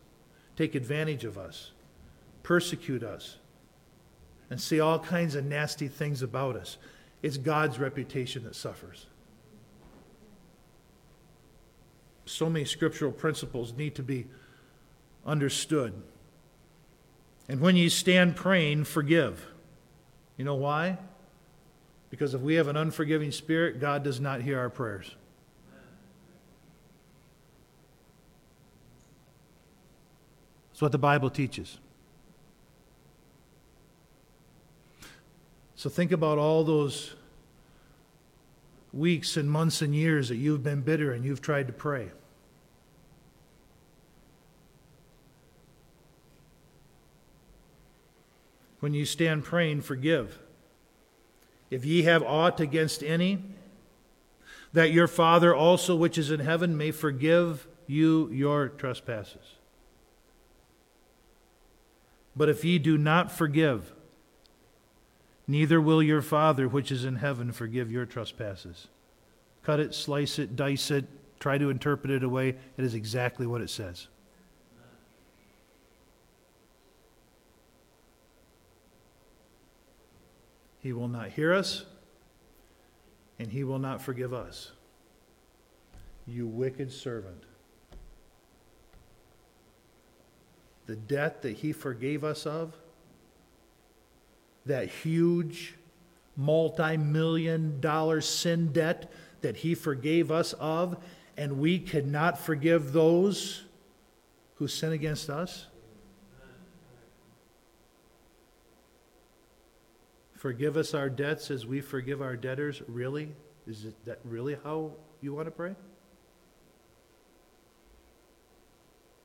take 0.58 0.74
advantage 0.74 1.24
of 1.24 1.38
us, 1.38 1.72
persecute 2.44 3.04
us, 3.04 3.38
and 4.50 4.60
say 4.60 4.80
all 4.80 5.00
kinds 5.00 5.36
of 5.36 5.46
nasty 5.46 5.88
things 5.88 6.22
about 6.22 6.56
us. 6.56 6.78
It's 7.22 7.38
God's 7.38 7.80
reputation 7.80 8.44
that 8.44 8.56
suffers. 8.56 9.06
So 12.26 12.50
many 12.50 12.66
scriptural 12.66 13.12
principles 13.12 13.74
need 13.74 13.96
to 13.96 14.04
be 14.04 14.26
understood. 15.26 15.94
And 17.48 17.62
when 17.62 17.76
you 17.76 17.90
stand 17.90 18.36
praying, 18.36 18.86
forgive. 18.86 19.46
You 20.38 20.46
know 20.46 20.56
why? 20.56 20.98
Because 22.10 22.34
if 22.34 22.42
we 22.42 22.56
have 22.56 22.68
an 22.68 22.78
unforgiving 22.78 23.32
spirit, 23.32 23.80
God 23.80 24.04
does 24.04 24.20
not 24.20 24.42
hear 24.42 24.58
our 24.58 24.70
prayers. 24.70 25.16
That's 30.78 30.84
what 30.84 30.92
the 30.92 31.00
Bible 31.00 31.32
teaches. 31.32 31.80
So 35.76 35.90
think 35.90 36.12
about 36.12 36.38
all 36.38 36.64
those 36.64 37.16
weeks 38.94 39.38
and 39.38 39.50
months 39.50 39.82
and 39.82 39.96
years 39.96 40.30
that 40.30 40.36
you've 40.36 40.62
been 40.62 40.82
bitter 40.82 41.12
and 41.12 41.26
you've 41.26 41.42
tried 41.42 41.66
to 41.66 41.74
pray. 41.74 42.12
When 48.80 48.94
you 48.94 49.06
stand 49.06 49.46
praying, 49.46 49.82
forgive. 49.82 50.38
If 51.72 51.86
ye 51.86 52.04
have 52.04 52.22
aught 52.22 52.60
against 52.60 53.02
any, 53.02 53.42
that 54.74 54.92
your 54.92 55.08
Father 55.08 55.56
also 55.56 55.96
which 55.96 56.20
is 56.20 56.30
in 56.30 56.42
heaven 56.42 56.78
may 56.78 56.92
forgive 56.92 57.68
you 57.88 58.30
your 58.30 58.70
trespasses. 58.70 59.57
But 62.38 62.50
if 62.50 62.64
ye 62.64 62.78
do 62.78 63.00
not 63.00 63.32
forgive, 63.32 63.94
neither 65.48 65.82
will 65.82 66.04
your 66.04 66.22
Father 66.22 66.68
which 66.68 66.92
is 66.92 67.04
in 67.04 67.16
heaven 67.16 67.52
forgive 67.52 67.92
your 67.92 68.06
trespasses. 68.06 68.90
Cut 69.64 69.80
it, 69.80 69.96
slice 69.96 70.38
it, 70.38 70.56
dice 70.56 70.92
it, 70.92 71.06
try 71.40 71.58
to 71.58 71.72
interpret 71.72 72.12
it 72.12 72.24
away. 72.24 72.50
It 72.78 72.86
is 72.86 72.94
exactly 72.94 73.48
what 73.48 73.62
it 73.62 73.72
says. 73.72 74.08
He 80.80 80.94
will 80.94 81.08
not 81.08 81.30
hear 81.30 81.56
us, 81.56 81.86
and 83.40 83.52
he 83.52 83.64
will 83.64 83.80
not 83.80 84.00
forgive 84.00 84.32
us. 84.32 84.72
You 86.28 86.46
wicked 86.46 86.92
servant. 86.94 87.47
The 90.88 90.96
debt 90.96 91.44
that 91.44 91.58
he 91.58 91.72
forgave 91.72 92.24
us 92.24 92.46
of, 92.46 92.76
that 94.66 94.90
huge 94.90 95.76
multi 96.36 96.98
million 96.98 97.80
dollar 97.80 98.22
sin 98.22 98.72
debt 98.72 99.12
that 99.42 99.58
he 99.58 99.76
forgave 99.76 100.32
us 100.32 100.54
of, 100.54 100.98
and 101.38 101.60
we 101.60 101.78
cannot 101.78 102.40
forgive 102.40 102.94
those 102.94 103.64
who 104.56 104.68
sin 104.68 104.92
against 104.92 105.30
us? 105.30 105.68
Forgive 110.36 110.78
us 110.78 110.94
our 110.94 111.10
debts 111.10 111.50
as 111.52 111.66
we 111.66 111.82
forgive 111.82 112.22
our 112.22 112.36
debtors. 112.36 112.82
Really? 112.88 113.30
Is 113.66 113.88
that 114.06 114.20
really 114.24 114.58
how 114.64 114.92
you 115.20 115.34
want 115.34 115.48
to 115.48 115.52
pray? 115.52 115.76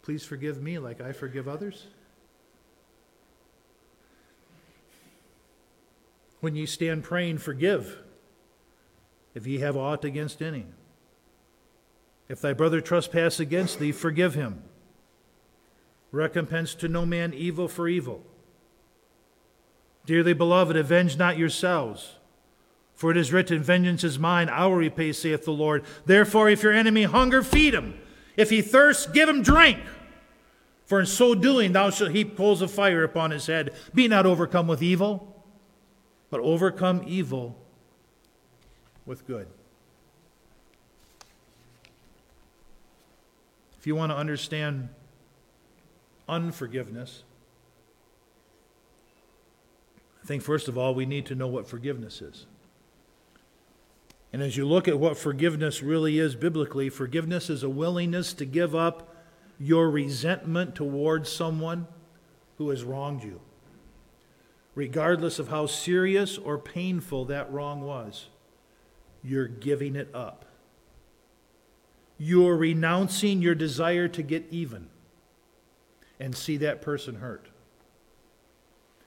Please 0.03 0.25
forgive 0.25 0.61
me 0.61 0.79
like 0.79 1.01
I 1.01 1.13
forgive 1.13 1.47
others. 1.47 1.87
When 6.41 6.57
ye 6.57 6.67
stand 6.67 7.05
praying, 7.05 7.39
forgive 7.39 7.99
if 9.35 9.47
ye 9.47 9.61
have 9.61 9.77
aught 9.77 10.05
against 10.05 10.43
any. 10.43 10.67
If 12.29 12.41
thy 12.41 12.53
brother 12.53 12.81
trespass 12.81 13.39
against 13.39 13.79
thee, 13.79 13.93
forgive 13.93 14.35
him. 14.35 14.63
Recompense 16.11 16.75
to 16.77 16.89
no 16.89 17.07
man 17.07 17.33
evil 17.33 17.69
for 17.69 17.89
evil. 17.89 18.25
Dearly 20.05 20.33
beloved, 20.33 20.77
avenge 20.77 21.17
not 21.17 21.39
yourselves. 21.39 22.17
For 22.95 23.11
it 23.11 23.17
is 23.17 23.33
written, 23.33 23.63
Vengeance 23.63 24.05
is 24.05 24.19
mine, 24.19 24.49
I 24.49 24.67
will 24.67 24.77
repay, 24.77 25.13
saith 25.13 25.45
the 25.45 25.53
Lord. 25.53 25.85
Therefore, 26.05 26.49
if 26.51 26.63
your 26.63 26.73
enemy 26.73 27.05
hunger, 27.05 27.43
feed 27.43 27.75
him. 27.75 27.99
If 28.37 28.51
he 28.51 28.63
thirst, 28.63 29.13
give 29.13 29.29
him 29.29 29.43
drink. 29.43 29.79
For 30.87 31.01
in 31.01 31.07
so 31.07 31.35
doing, 31.35 31.73
thou 31.73 31.91
shalt 31.91 32.11
heap 32.11 32.37
coals 32.37 32.61
of 32.61 32.71
fire 32.71 33.05
upon 33.05 33.31
his 33.31 33.47
head. 33.47 33.73
Be 33.95 34.09
not 34.09 34.27
overcome 34.27 34.67
with 34.67 34.83
evil, 34.83 35.45
but 36.31 36.41
overcome 36.41 37.03
evil 37.07 37.57
with 39.07 39.27
good. 39.27 39.47
If 43.79 43.87
you 43.87 43.97
want 43.97 44.13
to 44.13 44.17
understand 44.17 44.91
unforgiveness, 46.29 47.25
I 50.23 50.27
think 50.27 50.43
first 50.43 50.69
of 50.69 50.79
all, 50.79 50.95
we 50.95 51.05
need 51.05 51.27
to 51.27 51.35
know 51.35 51.49
what 51.49 51.67
forgiveness 51.67 52.23
is. 52.23 52.47
And 54.33 54.41
as 54.43 54.57
you 54.57 54.67
look 54.67 54.89
at 54.89 54.99
what 54.99 55.19
forgiveness 55.19 55.83
really 55.83 56.19
is 56.19 56.35
biblically, 56.35 56.89
forgiveness 56.89 57.51
is 57.51 57.63
a 57.63 57.69
willingness 57.69 58.33
to 58.35 58.47
give 58.47 58.75
up 58.75 59.15
your 59.59 59.91
resentment 59.91 60.75
towards 60.75 61.31
someone 61.31 61.87
who 62.57 62.71
has 62.71 62.83
wronged 62.83 63.23
you, 63.23 63.41
regardless 64.75 65.39
of 65.39 65.49
how 65.49 65.67
serious 65.67 66.39
or 66.39 66.59
painful 66.59 67.27
that 67.27 67.53
wrong 67.53 67.83
was. 67.83 68.29
You're 69.23 69.49
giving 69.49 69.97
it 69.97 70.09
up. 70.15 70.47
You're 72.17 72.57
renouncing 72.57 73.43
your 73.43 73.55
desire 73.55 74.09
to 74.09 74.23
get 74.23 74.47
even 74.51 74.89
and 76.19 76.35
see 76.35 76.57
that 76.59 76.81
person 76.81 77.17
hurt. 77.17 77.49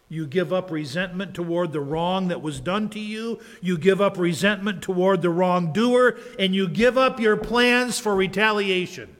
You 0.07 0.27
give 0.27 0.53
up 0.53 0.69
resentment 0.69 1.33
toward 1.33 1.71
the 1.71 1.81
wrong 1.81 2.27
that 2.27 2.41
was 2.41 2.59
done 2.59 2.89
to 2.89 2.99
you. 2.99 3.39
You 3.61 3.77
give 3.77 3.99
up 3.99 4.17
resentment 4.17 4.83
toward 4.83 5.21
the 5.21 5.31
wrongdoer, 5.31 6.17
and 6.37 6.53
you 6.53 6.67
give 6.67 6.97
up 6.97 7.19
your 7.19 7.37
plans 7.37 7.99
for 7.99 8.15
retaliation. 8.15 9.15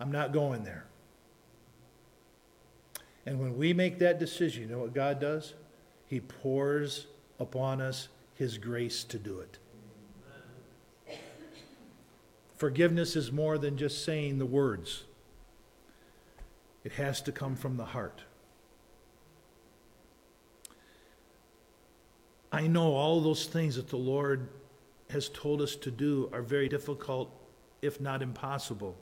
I'm 0.00 0.10
not 0.10 0.32
going 0.32 0.64
there. 0.64 0.86
And 3.24 3.38
when 3.38 3.56
we 3.56 3.72
make 3.72 4.00
that 4.00 4.18
decision, 4.18 4.64
you 4.64 4.68
know 4.68 4.80
what 4.80 4.92
God 4.92 5.20
does? 5.20 5.54
He 6.06 6.18
pours 6.18 7.06
upon 7.38 7.80
us 7.80 8.08
His 8.34 8.58
grace 8.58 9.04
to 9.04 9.18
do 9.18 9.38
it. 9.38 9.58
Forgiveness 12.56 13.14
is 13.16 13.30
more 13.30 13.58
than 13.58 13.76
just 13.76 14.04
saying 14.04 14.38
the 14.38 14.46
words, 14.46 15.04
it 16.84 16.92
has 16.92 17.20
to 17.22 17.32
come 17.32 17.54
from 17.54 17.76
the 17.76 17.86
heart. 17.86 18.22
I 22.52 22.66
know 22.66 22.92
all 22.92 23.20
those 23.22 23.46
things 23.46 23.76
that 23.76 23.88
the 23.88 23.96
Lord 23.96 24.48
has 25.10 25.28
told 25.30 25.62
us 25.62 25.74
to 25.76 25.90
do 25.90 26.28
are 26.32 26.42
very 26.42 26.68
difficult, 26.68 27.30
if 27.80 28.00
not 28.00 28.22
impossible. 28.22 28.94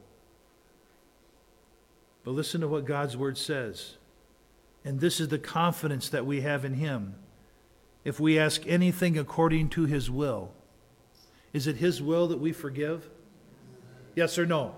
But 2.22 2.30
listen 2.32 2.60
to 2.60 2.68
what 2.68 2.84
God's 2.84 3.16
word 3.16 3.36
says. 3.36 3.96
And 4.84 5.00
this 5.00 5.20
is 5.20 5.28
the 5.28 5.38
confidence 5.38 6.08
that 6.10 6.24
we 6.24 6.42
have 6.42 6.64
in 6.64 6.74
Him. 6.74 7.16
if 8.04 8.18
we 8.18 8.38
ask 8.38 8.66
anything 8.66 9.18
according 9.18 9.68
to 9.70 9.84
his 9.84 10.10
will. 10.10 10.52
Is 11.52 11.66
it 11.66 11.76
his 11.76 12.00
will 12.00 12.28
that 12.28 12.38
we 12.38 12.52
forgive? 12.52 13.08
Yes 14.14 14.38
or 14.38 14.46
no? 14.46 14.74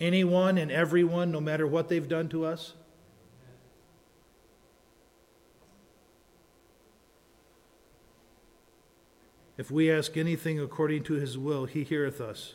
Anyone 0.00 0.58
and 0.58 0.70
everyone, 0.70 1.30
no 1.30 1.40
matter 1.40 1.66
what 1.66 1.88
they've 1.88 2.08
done 2.08 2.28
to 2.30 2.44
us? 2.44 2.74
If 9.56 9.70
we 9.70 9.90
ask 9.90 10.16
anything 10.16 10.58
according 10.58 11.04
to 11.04 11.14
his 11.14 11.36
will, 11.36 11.66
he 11.66 11.84
heareth 11.84 12.20
us. 12.20 12.54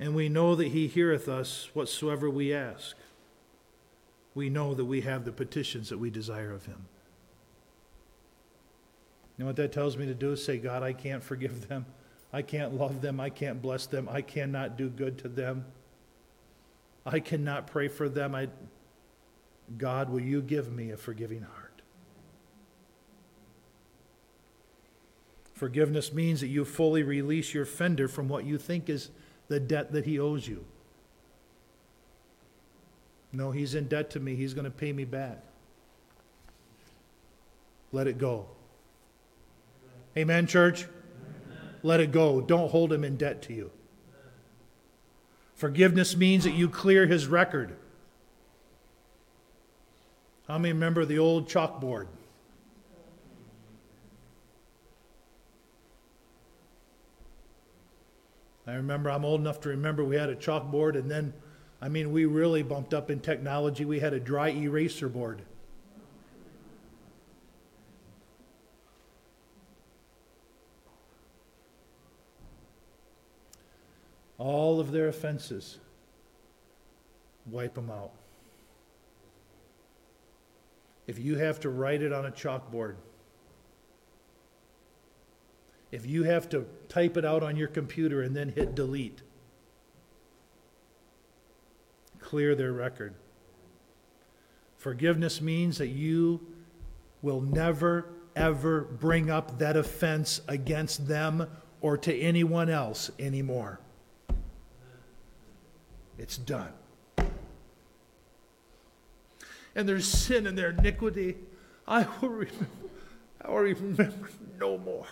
And 0.00 0.14
we 0.14 0.28
know 0.28 0.54
that 0.54 0.68
he 0.68 0.86
heareth 0.86 1.28
us 1.28 1.70
whatsoever 1.74 2.30
we 2.30 2.54
ask. 2.54 2.96
We 4.34 4.48
know 4.48 4.74
that 4.74 4.84
we 4.84 5.00
have 5.00 5.24
the 5.24 5.32
petitions 5.32 5.88
that 5.88 5.98
we 5.98 6.10
desire 6.10 6.52
of 6.52 6.66
him. 6.66 6.86
You 9.36 9.44
know 9.44 9.46
what 9.46 9.56
that 9.56 9.72
tells 9.72 9.96
me 9.96 10.06
to 10.06 10.14
do? 10.14 10.32
Is 10.32 10.44
say, 10.44 10.58
God, 10.58 10.82
I 10.82 10.92
can't 10.92 11.22
forgive 11.22 11.68
them. 11.68 11.86
I 12.32 12.42
can't 12.42 12.74
love 12.74 13.00
them. 13.00 13.18
I 13.18 13.30
can't 13.30 13.60
bless 13.60 13.86
them. 13.86 14.08
I 14.10 14.20
cannot 14.20 14.76
do 14.76 14.88
good 14.88 15.18
to 15.18 15.28
them. 15.28 15.64
I 17.06 17.20
cannot 17.20 17.66
pray 17.66 17.88
for 17.88 18.08
them. 18.08 18.34
I, 18.34 18.48
God, 19.76 20.10
will 20.10 20.20
you 20.20 20.42
give 20.42 20.70
me 20.70 20.90
a 20.90 20.96
forgiving 20.96 21.42
heart? 21.42 21.67
Forgiveness 25.58 26.12
means 26.12 26.40
that 26.40 26.46
you 26.46 26.64
fully 26.64 27.02
release 27.02 27.52
your 27.52 27.64
offender 27.64 28.06
from 28.06 28.28
what 28.28 28.44
you 28.44 28.58
think 28.58 28.88
is 28.88 29.10
the 29.48 29.58
debt 29.58 29.90
that 29.90 30.04
he 30.04 30.16
owes 30.16 30.46
you. 30.46 30.64
No, 33.32 33.50
he's 33.50 33.74
in 33.74 33.88
debt 33.88 34.08
to 34.10 34.20
me. 34.20 34.36
He's 34.36 34.54
going 34.54 34.66
to 34.66 34.70
pay 34.70 34.92
me 34.92 35.04
back. 35.04 35.42
Let 37.90 38.06
it 38.06 38.18
go. 38.18 38.46
Amen, 40.16 40.46
church? 40.46 40.86
Let 41.82 41.98
it 41.98 42.12
go. 42.12 42.40
Don't 42.40 42.70
hold 42.70 42.92
him 42.92 43.02
in 43.02 43.16
debt 43.16 43.42
to 43.42 43.52
you. 43.52 43.72
Forgiveness 45.56 46.16
means 46.16 46.44
that 46.44 46.52
you 46.52 46.68
clear 46.68 47.08
his 47.08 47.26
record. 47.26 47.74
How 50.46 50.56
many 50.56 50.72
remember 50.72 51.04
the 51.04 51.18
old 51.18 51.48
chalkboard? 51.48 52.06
I 58.68 58.74
remember, 58.74 59.10
I'm 59.10 59.24
old 59.24 59.40
enough 59.40 59.62
to 59.62 59.70
remember 59.70 60.04
we 60.04 60.16
had 60.16 60.28
a 60.28 60.36
chalkboard, 60.36 60.94
and 60.94 61.10
then, 61.10 61.32
I 61.80 61.88
mean, 61.88 62.12
we 62.12 62.26
really 62.26 62.62
bumped 62.62 62.92
up 62.92 63.10
in 63.10 63.20
technology. 63.20 63.86
We 63.86 63.98
had 63.98 64.12
a 64.12 64.20
dry 64.20 64.50
eraser 64.50 65.08
board. 65.08 65.40
All 74.36 74.80
of 74.80 74.92
their 74.92 75.08
offenses, 75.08 75.78
wipe 77.46 77.74
them 77.74 77.90
out. 77.90 78.12
If 81.06 81.18
you 81.18 81.36
have 81.36 81.58
to 81.60 81.70
write 81.70 82.02
it 82.02 82.12
on 82.12 82.26
a 82.26 82.30
chalkboard, 82.30 82.96
if 85.90 86.06
you 86.06 86.24
have 86.24 86.48
to 86.50 86.66
type 86.88 87.16
it 87.16 87.24
out 87.24 87.42
on 87.42 87.56
your 87.56 87.68
computer 87.68 88.22
and 88.22 88.36
then 88.36 88.50
hit 88.50 88.74
delete, 88.74 89.22
clear 92.20 92.54
their 92.54 92.72
record. 92.72 93.14
Forgiveness 94.76 95.40
means 95.40 95.78
that 95.78 95.88
you 95.88 96.40
will 97.22 97.40
never, 97.40 98.10
ever 98.36 98.82
bring 98.82 99.30
up 99.30 99.58
that 99.58 99.76
offense 99.76 100.40
against 100.46 101.08
them 101.08 101.48
or 101.80 101.96
to 101.96 102.16
anyone 102.16 102.68
else 102.68 103.10
anymore. 103.18 103.80
It's 106.18 106.36
done. 106.36 106.72
And 109.74 109.88
there's 109.88 110.06
sin 110.06 110.46
and 110.46 110.58
their 110.58 110.70
iniquity. 110.70 111.36
I 111.86 112.06
will 112.20 112.28
remember, 112.28 112.66
I 113.40 113.50
will 113.50 113.58
remember 113.58 114.30
no 114.58 114.76
more. 114.76 115.06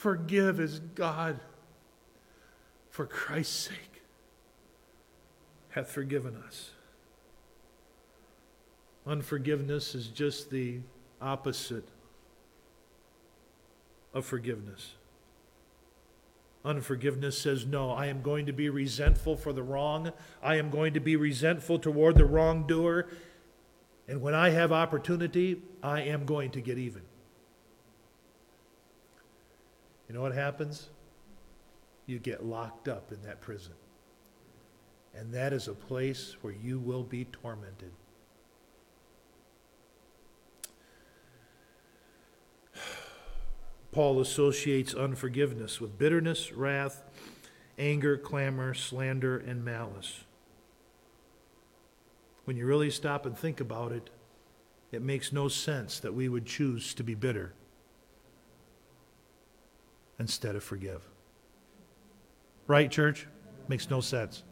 Forgive 0.00 0.60
as 0.60 0.78
God, 0.78 1.40
for 2.88 3.04
Christ's 3.04 3.68
sake, 3.68 4.02
hath 5.68 5.90
forgiven 5.90 6.42
us. 6.46 6.70
Unforgiveness 9.06 9.94
is 9.94 10.06
just 10.06 10.48
the 10.48 10.78
opposite 11.20 11.86
of 14.14 14.24
forgiveness. 14.24 14.94
Unforgiveness 16.64 17.36
says, 17.36 17.66
No, 17.66 17.90
I 17.90 18.06
am 18.06 18.22
going 18.22 18.46
to 18.46 18.54
be 18.54 18.70
resentful 18.70 19.36
for 19.36 19.52
the 19.52 19.62
wrong. 19.62 20.12
I 20.42 20.56
am 20.56 20.70
going 20.70 20.94
to 20.94 21.00
be 21.00 21.16
resentful 21.16 21.78
toward 21.78 22.16
the 22.16 22.24
wrongdoer. 22.24 23.06
And 24.08 24.22
when 24.22 24.32
I 24.32 24.48
have 24.48 24.72
opportunity, 24.72 25.60
I 25.82 26.00
am 26.04 26.24
going 26.24 26.52
to 26.52 26.62
get 26.62 26.78
even. 26.78 27.02
You 30.10 30.14
know 30.16 30.22
what 30.22 30.34
happens? 30.34 30.88
You 32.06 32.18
get 32.18 32.44
locked 32.44 32.88
up 32.88 33.12
in 33.12 33.22
that 33.22 33.40
prison. 33.40 33.74
And 35.14 35.32
that 35.32 35.52
is 35.52 35.68
a 35.68 35.72
place 35.72 36.34
where 36.40 36.52
you 36.52 36.80
will 36.80 37.04
be 37.04 37.26
tormented. 37.26 37.92
Paul 43.92 44.20
associates 44.20 44.96
unforgiveness 44.96 45.80
with 45.80 45.96
bitterness, 45.96 46.50
wrath, 46.50 47.04
anger, 47.78 48.18
clamor, 48.18 48.74
slander, 48.74 49.38
and 49.38 49.64
malice. 49.64 50.24
When 52.46 52.56
you 52.56 52.66
really 52.66 52.90
stop 52.90 53.26
and 53.26 53.38
think 53.38 53.60
about 53.60 53.92
it, 53.92 54.10
it 54.90 55.02
makes 55.02 55.32
no 55.32 55.46
sense 55.46 56.00
that 56.00 56.14
we 56.14 56.28
would 56.28 56.46
choose 56.46 56.94
to 56.94 57.04
be 57.04 57.14
bitter 57.14 57.54
instead 60.20 60.54
of 60.54 60.62
forgive. 60.62 61.02
Right, 62.66 62.90
church? 62.90 63.26
Makes 63.66 63.90
no 63.90 64.00
sense. 64.02 64.44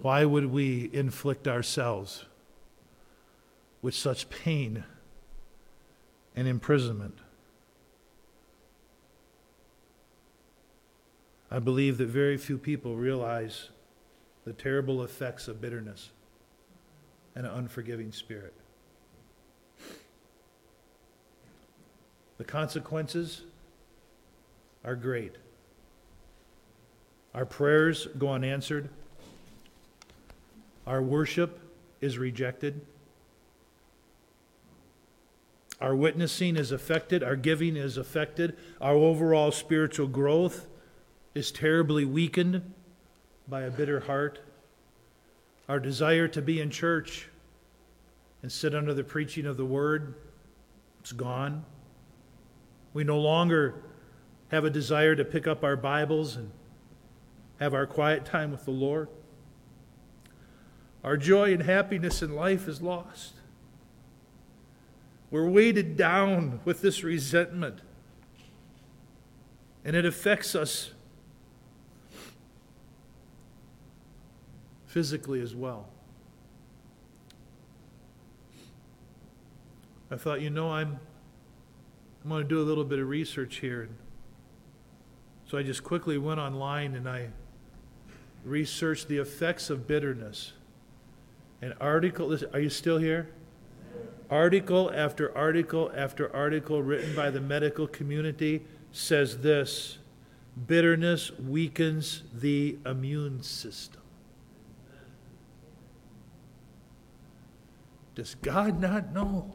Why 0.00 0.24
would 0.24 0.46
we 0.46 0.90
inflict 0.92 1.46
ourselves 1.46 2.26
with 3.80 3.94
such 3.94 4.28
pain 4.28 4.84
and 6.34 6.48
imprisonment? 6.48 7.18
I 11.48 11.60
believe 11.60 11.98
that 11.98 12.08
very 12.08 12.36
few 12.36 12.58
people 12.58 12.96
realize 12.96 13.70
the 14.44 14.52
terrible 14.52 15.04
effects 15.04 15.46
of 15.46 15.60
bitterness 15.60 16.10
and 17.36 17.46
an 17.46 17.52
unforgiving 17.52 18.10
spirit. 18.10 18.54
The 22.38 22.44
consequences 22.44 23.42
are 24.84 24.96
great. 24.96 25.36
Our 27.34 27.44
prayers 27.44 28.08
go 28.18 28.30
unanswered. 28.30 28.88
Our 30.86 31.02
worship 31.02 31.60
is 32.00 32.18
rejected. 32.18 32.80
Our 35.80 35.94
witnessing 35.94 36.56
is 36.56 36.72
affected. 36.72 37.22
Our 37.22 37.36
giving 37.36 37.76
is 37.76 37.96
affected. 37.96 38.56
Our 38.80 38.94
overall 38.94 39.52
spiritual 39.52 40.06
growth 40.06 40.68
is 41.34 41.52
terribly 41.52 42.04
weakened 42.04 42.72
by 43.46 43.62
a 43.62 43.70
bitter 43.70 44.00
heart. 44.00 44.40
Our 45.68 45.80
desire 45.80 46.28
to 46.28 46.40
be 46.40 46.60
in 46.60 46.70
church 46.70 47.28
and 48.42 48.50
sit 48.50 48.74
under 48.74 48.94
the 48.94 49.04
preaching 49.04 49.44
of 49.44 49.56
the 49.56 49.64
word, 49.64 50.14
it's 51.00 51.12
gone. 51.12 51.64
We 52.96 53.04
no 53.04 53.18
longer 53.18 53.74
have 54.48 54.64
a 54.64 54.70
desire 54.70 55.14
to 55.16 55.22
pick 55.22 55.46
up 55.46 55.62
our 55.62 55.76
Bibles 55.76 56.34
and 56.34 56.50
have 57.60 57.74
our 57.74 57.86
quiet 57.86 58.24
time 58.24 58.50
with 58.50 58.64
the 58.64 58.70
Lord. 58.70 59.10
Our 61.04 61.18
joy 61.18 61.52
and 61.52 61.62
happiness 61.62 62.22
in 62.22 62.34
life 62.34 62.66
is 62.66 62.80
lost. 62.80 63.34
We're 65.30 65.46
weighted 65.46 65.98
down 65.98 66.60
with 66.64 66.80
this 66.80 67.04
resentment, 67.04 67.80
and 69.84 69.94
it 69.94 70.06
affects 70.06 70.54
us 70.54 70.92
physically 74.86 75.42
as 75.42 75.54
well. 75.54 75.90
I 80.10 80.16
thought, 80.16 80.40
you 80.40 80.48
know, 80.48 80.70
I'm 80.70 80.98
I'm 82.26 82.30
going 82.30 82.42
to 82.42 82.48
do 82.48 82.60
a 82.60 82.66
little 82.66 82.82
bit 82.82 82.98
of 82.98 83.08
research 83.08 83.58
here. 83.58 83.88
So 85.48 85.56
I 85.56 85.62
just 85.62 85.84
quickly 85.84 86.18
went 86.18 86.40
online 86.40 86.96
and 86.96 87.08
I 87.08 87.28
researched 88.44 89.06
the 89.06 89.18
effects 89.18 89.70
of 89.70 89.86
bitterness. 89.86 90.52
An 91.62 91.74
article, 91.80 92.36
are 92.52 92.58
you 92.58 92.68
still 92.68 92.98
here? 92.98 93.30
Article 94.28 94.90
after 94.92 95.32
article 95.38 95.92
after 95.94 96.34
article 96.34 96.82
written 96.82 97.14
by 97.14 97.30
the 97.30 97.40
medical 97.40 97.86
community 97.86 98.64
says 98.90 99.38
this 99.38 99.98
bitterness 100.66 101.30
weakens 101.38 102.24
the 102.34 102.76
immune 102.84 103.40
system. 103.40 104.02
Does 108.16 108.34
God 108.34 108.80
not 108.80 109.12
know 109.12 109.54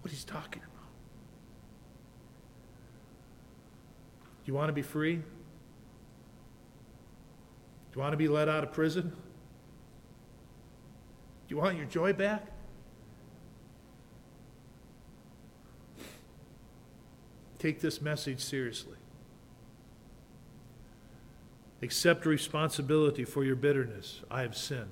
what 0.00 0.10
He's 0.10 0.24
talking 0.24 0.62
about? 0.62 0.67
You 4.48 4.54
want 4.54 4.70
to 4.70 4.72
be 4.72 4.80
free? 4.80 5.16
Do 5.16 5.22
you 7.94 8.00
want 8.00 8.14
to 8.14 8.16
be 8.16 8.28
let 8.28 8.48
out 8.48 8.64
of 8.64 8.72
prison? 8.72 9.10
Do 9.10 11.54
you 11.54 11.58
want 11.58 11.76
your 11.76 11.84
joy 11.84 12.14
back? 12.14 12.46
Take 17.58 17.82
this 17.82 18.00
message 18.00 18.40
seriously. 18.40 18.96
Accept 21.82 22.24
responsibility 22.24 23.26
for 23.26 23.44
your 23.44 23.54
bitterness. 23.54 24.22
I 24.30 24.40
have 24.40 24.56
sinned. 24.56 24.88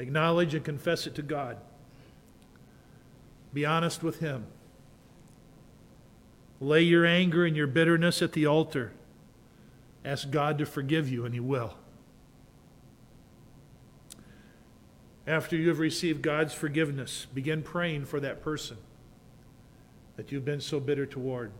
Acknowledge 0.00 0.52
and 0.52 0.64
confess 0.64 1.06
it 1.06 1.14
to 1.14 1.22
God. 1.22 1.58
Be 3.54 3.64
honest 3.64 4.02
with 4.02 4.18
Him. 4.18 4.46
Lay 6.62 6.82
your 6.82 7.04
anger 7.04 7.44
and 7.44 7.56
your 7.56 7.66
bitterness 7.66 8.22
at 8.22 8.34
the 8.34 8.46
altar. 8.46 8.92
Ask 10.04 10.30
God 10.30 10.58
to 10.58 10.64
forgive 10.64 11.08
you, 11.08 11.24
and 11.24 11.34
He 11.34 11.40
will. 11.40 11.74
After 15.26 15.56
you 15.56 15.68
have 15.70 15.80
received 15.80 16.22
God's 16.22 16.54
forgiveness, 16.54 17.26
begin 17.34 17.62
praying 17.64 18.04
for 18.04 18.20
that 18.20 18.42
person 18.42 18.76
that 20.14 20.30
you've 20.30 20.44
been 20.44 20.60
so 20.60 20.78
bitter 20.78 21.04
toward. 21.04 21.50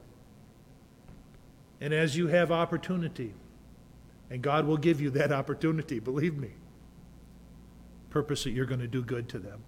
And 1.81 1.93
as 1.93 2.17
you 2.17 2.29
have 2.29 2.53
opportunity, 2.53 3.35
and 4.31 4.41
God 4.41 4.67
will 4.67 4.77
give 4.77 5.01
you 5.01 5.11
that 5.11 5.33
opportunity, 5.33 5.99
believe 5.99 6.39
me, 6.39 6.51
purpose 8.09 8.45
that 8.45 8.51
you're 8.51 8.67
going 8.67 8.81
to 8.81 8.87
do 8.87 9.03
good 9.03 9.29
to 9.31 9.41
them, 9.41 9.65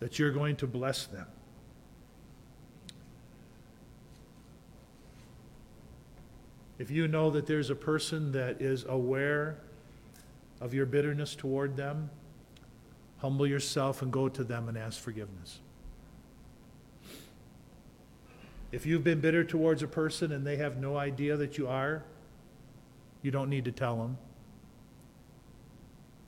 that 0.00 0.18
you're 0.18 0.32
going 0.32 0.56
to 0.56 0.66
bless 0.66 1.06
them. 1.06 1.28
If 6.82 6.90
you 6.90 7.06
know 7.06 7.30
that 7.30 7.46
there's 7.46 7.70
a 7.70 7.76
person 7.76 8.32
that 8.32 8.60
is 8.60 8.84
aware 8.88 9.58
of 10.60 10.74
your 10.74 10.84
bitterness 10.84 11.36
toward 11.36 11.76
them, 11.76 12.10
humble 13.18 13.46
yourself 13.46 14.02
and 14.02 14.12
go 14.12 14.28
to 14.28 14.42
them 14.42 14.68
and 14.68 14.76
ask 14.76 15.00
forgiveness. 15.00 15.60
If 18.72 18.84
you've 18.84 19.04
been 19.04 19.20
bitter 19.20 19.44
towards 19.44 19.84
a 19.84 19.86
person 19.86 20.32
and 20.32 20.44
they 20.44 20.56
have 20.56 20.78
no 20.78 20.96
idea 20.96 21.36
that 21.36 21.56
you 21.56 21.68
are, 21.68 22.02
you 23.22 23.30
don't 23.30 23.48
need 23.48 23.66
to 23.66 23.72
tell 23.72 23.98
them. 23.98 24.18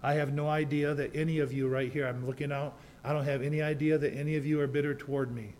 I 0.04 0.14
have 0.14 0.32
no 0.32 0.48
idea 0.48 0.94
that 0.94 1.16
any 1.16 1.40
of 1.40 1.52
you 1.52 1.66
right 1.66 1.90
here, 1.92 2.06
I'm 2.06 2.24
looking 2.24 2.52
out, 2.52 2.78
I 3.02 3.12
don't 3.12 3.24
have 3.24 3.42
any 3.42 3.60
idea 3.60 3.98
that 3.98 4.14
any 4.14 4.36
of 4.36 4.46
you 4.46 4.60
are 4.60 4.68
bitter 4.68 4.94
toward 4.94 5.34
me. 5.34 5.54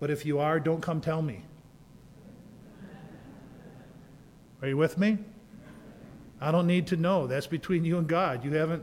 But 0.00 0.10
if 0.10 0.26
you 0.26 0.40
are, 0.40 0.58
don't 0.58 0.80
come 0.80 1.00
tell 1.00 1.22
me. 1.22 1.44
Are 4.64 4.68
you 4.68 4.78
with 4.78 4.96
me? 4.96 5.18
I 6.40 6.50
don't 6.50 6.66
need 6.66 6.86
to 6.86 6.96
know. 6.96 7.26
That's 7.26 7.46
between 7.46 7.84
you 7.84 7.98
and 7.98 8.08
God. 8.08 8.42
You 8.46 8.52
haven't 8.52 8.82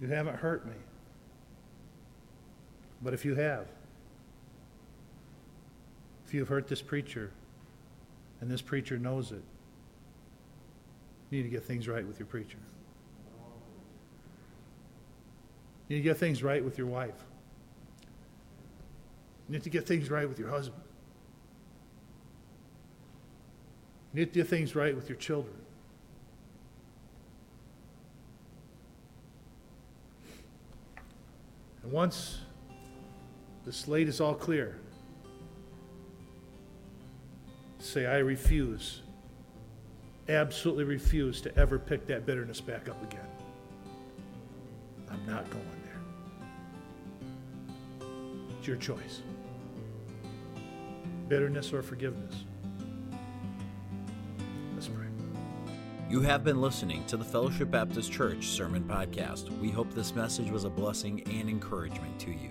you 0.00 0.08
haven't 0.08 0.36
hurt 0.36 0.64
me. 0.64 0.72
But 3.02 3.12
if 3.12 3.26
you 3.26 3.34
have, 3.34 3.66
if 6.26 6.32
you've 6.32 6.48
hurt 6.48 6.66
this 6.66 6.80
preacher 6.80 7.30
and 8.40 8.50
this 8.50 8.62
preacher 8.62 8.96
knows 8.96 9.32
it, 9.32 9.42
you 11.28 11.36
need 11.36 11.42
to 11.42 11.50
get 11.50 11.62
things 11.62 11.86
right 11.86 12.06
with 12.06 12.18
your 12.18 12.26
preacher. 12.26 12.56
You 15.88 15.96
need 15.96 16.02
to 16.04 16.08
get 16.08 16.16
things 16.16 16.42
right 16.42 16.64
with 16.64 16.78
your 16.78 16.86
wife. 16.86 17.22
You 19.46 19.52
need 19.52 19.64
to 19.64 19.70
get 19.70 19.86
things 19.86 20.08
right 20.08 20.26
with 20.26 20.38
your 20.38 20.48
husband. 20.48 20.82
You 24.12 24.20
need 24.20 24.32
to 24.32 24.40
get 24.40 24.48
things 24.48 24.74
right 24.74 24.94
with 24.94 25.08
your 25.08 25.16
children. 25.16 25.54
And 31.82 31.90
once 31.90 32.40
the 33.64 33.72
slate 33.72 34.08
is 34.08 34.20
all 34.20 34.34
clear, 34.34 34.78
say, 37.78 38.06
I 38.06 38.18
refuse, 38.18 39.00
absolutely 40.28 40.84
refuse 40.84 41.40
to 41.40 41.56
ever 41.56 41.78
pick 41.78 42.06
that 42.06 42.26
bitterness 42.26 42.60
back 42.60 42.88
up 42.88 43.02
again. 43.02 43.26
I'm 45.10 45.26
not 45.26 45.50
going 45.50 45.64
there. 45.84 46.00
It's 48.58 48.66
your 48.66 48.76
choice 48.76 49.22
bitterness 51.28 51.72
or 51.72 51.82
forgiveness. 51.82 52.44
You 56.12 56.20
have 56.20 56.44
been 56.44 56.60
listening 56.60 57.06
to 57.06 57.16
the 57.16 57.24
Fellowship 57.24 57.70
Baptist 57.70 58.12
Church 58.12 58.48
Sermon 58.48 58.84
Podcast. 58.84 59.48
We 59.60 59.70
hope 59.70 59.94
this 59.94 60.14
message 60.14 60.50
was 60.50 60.64
a 60.64 60.68
blessing 60.68 61.22
and 61.22 61.48
encouragement 61.48 62.20
to 62.20 62.30
you. 62.30 62.50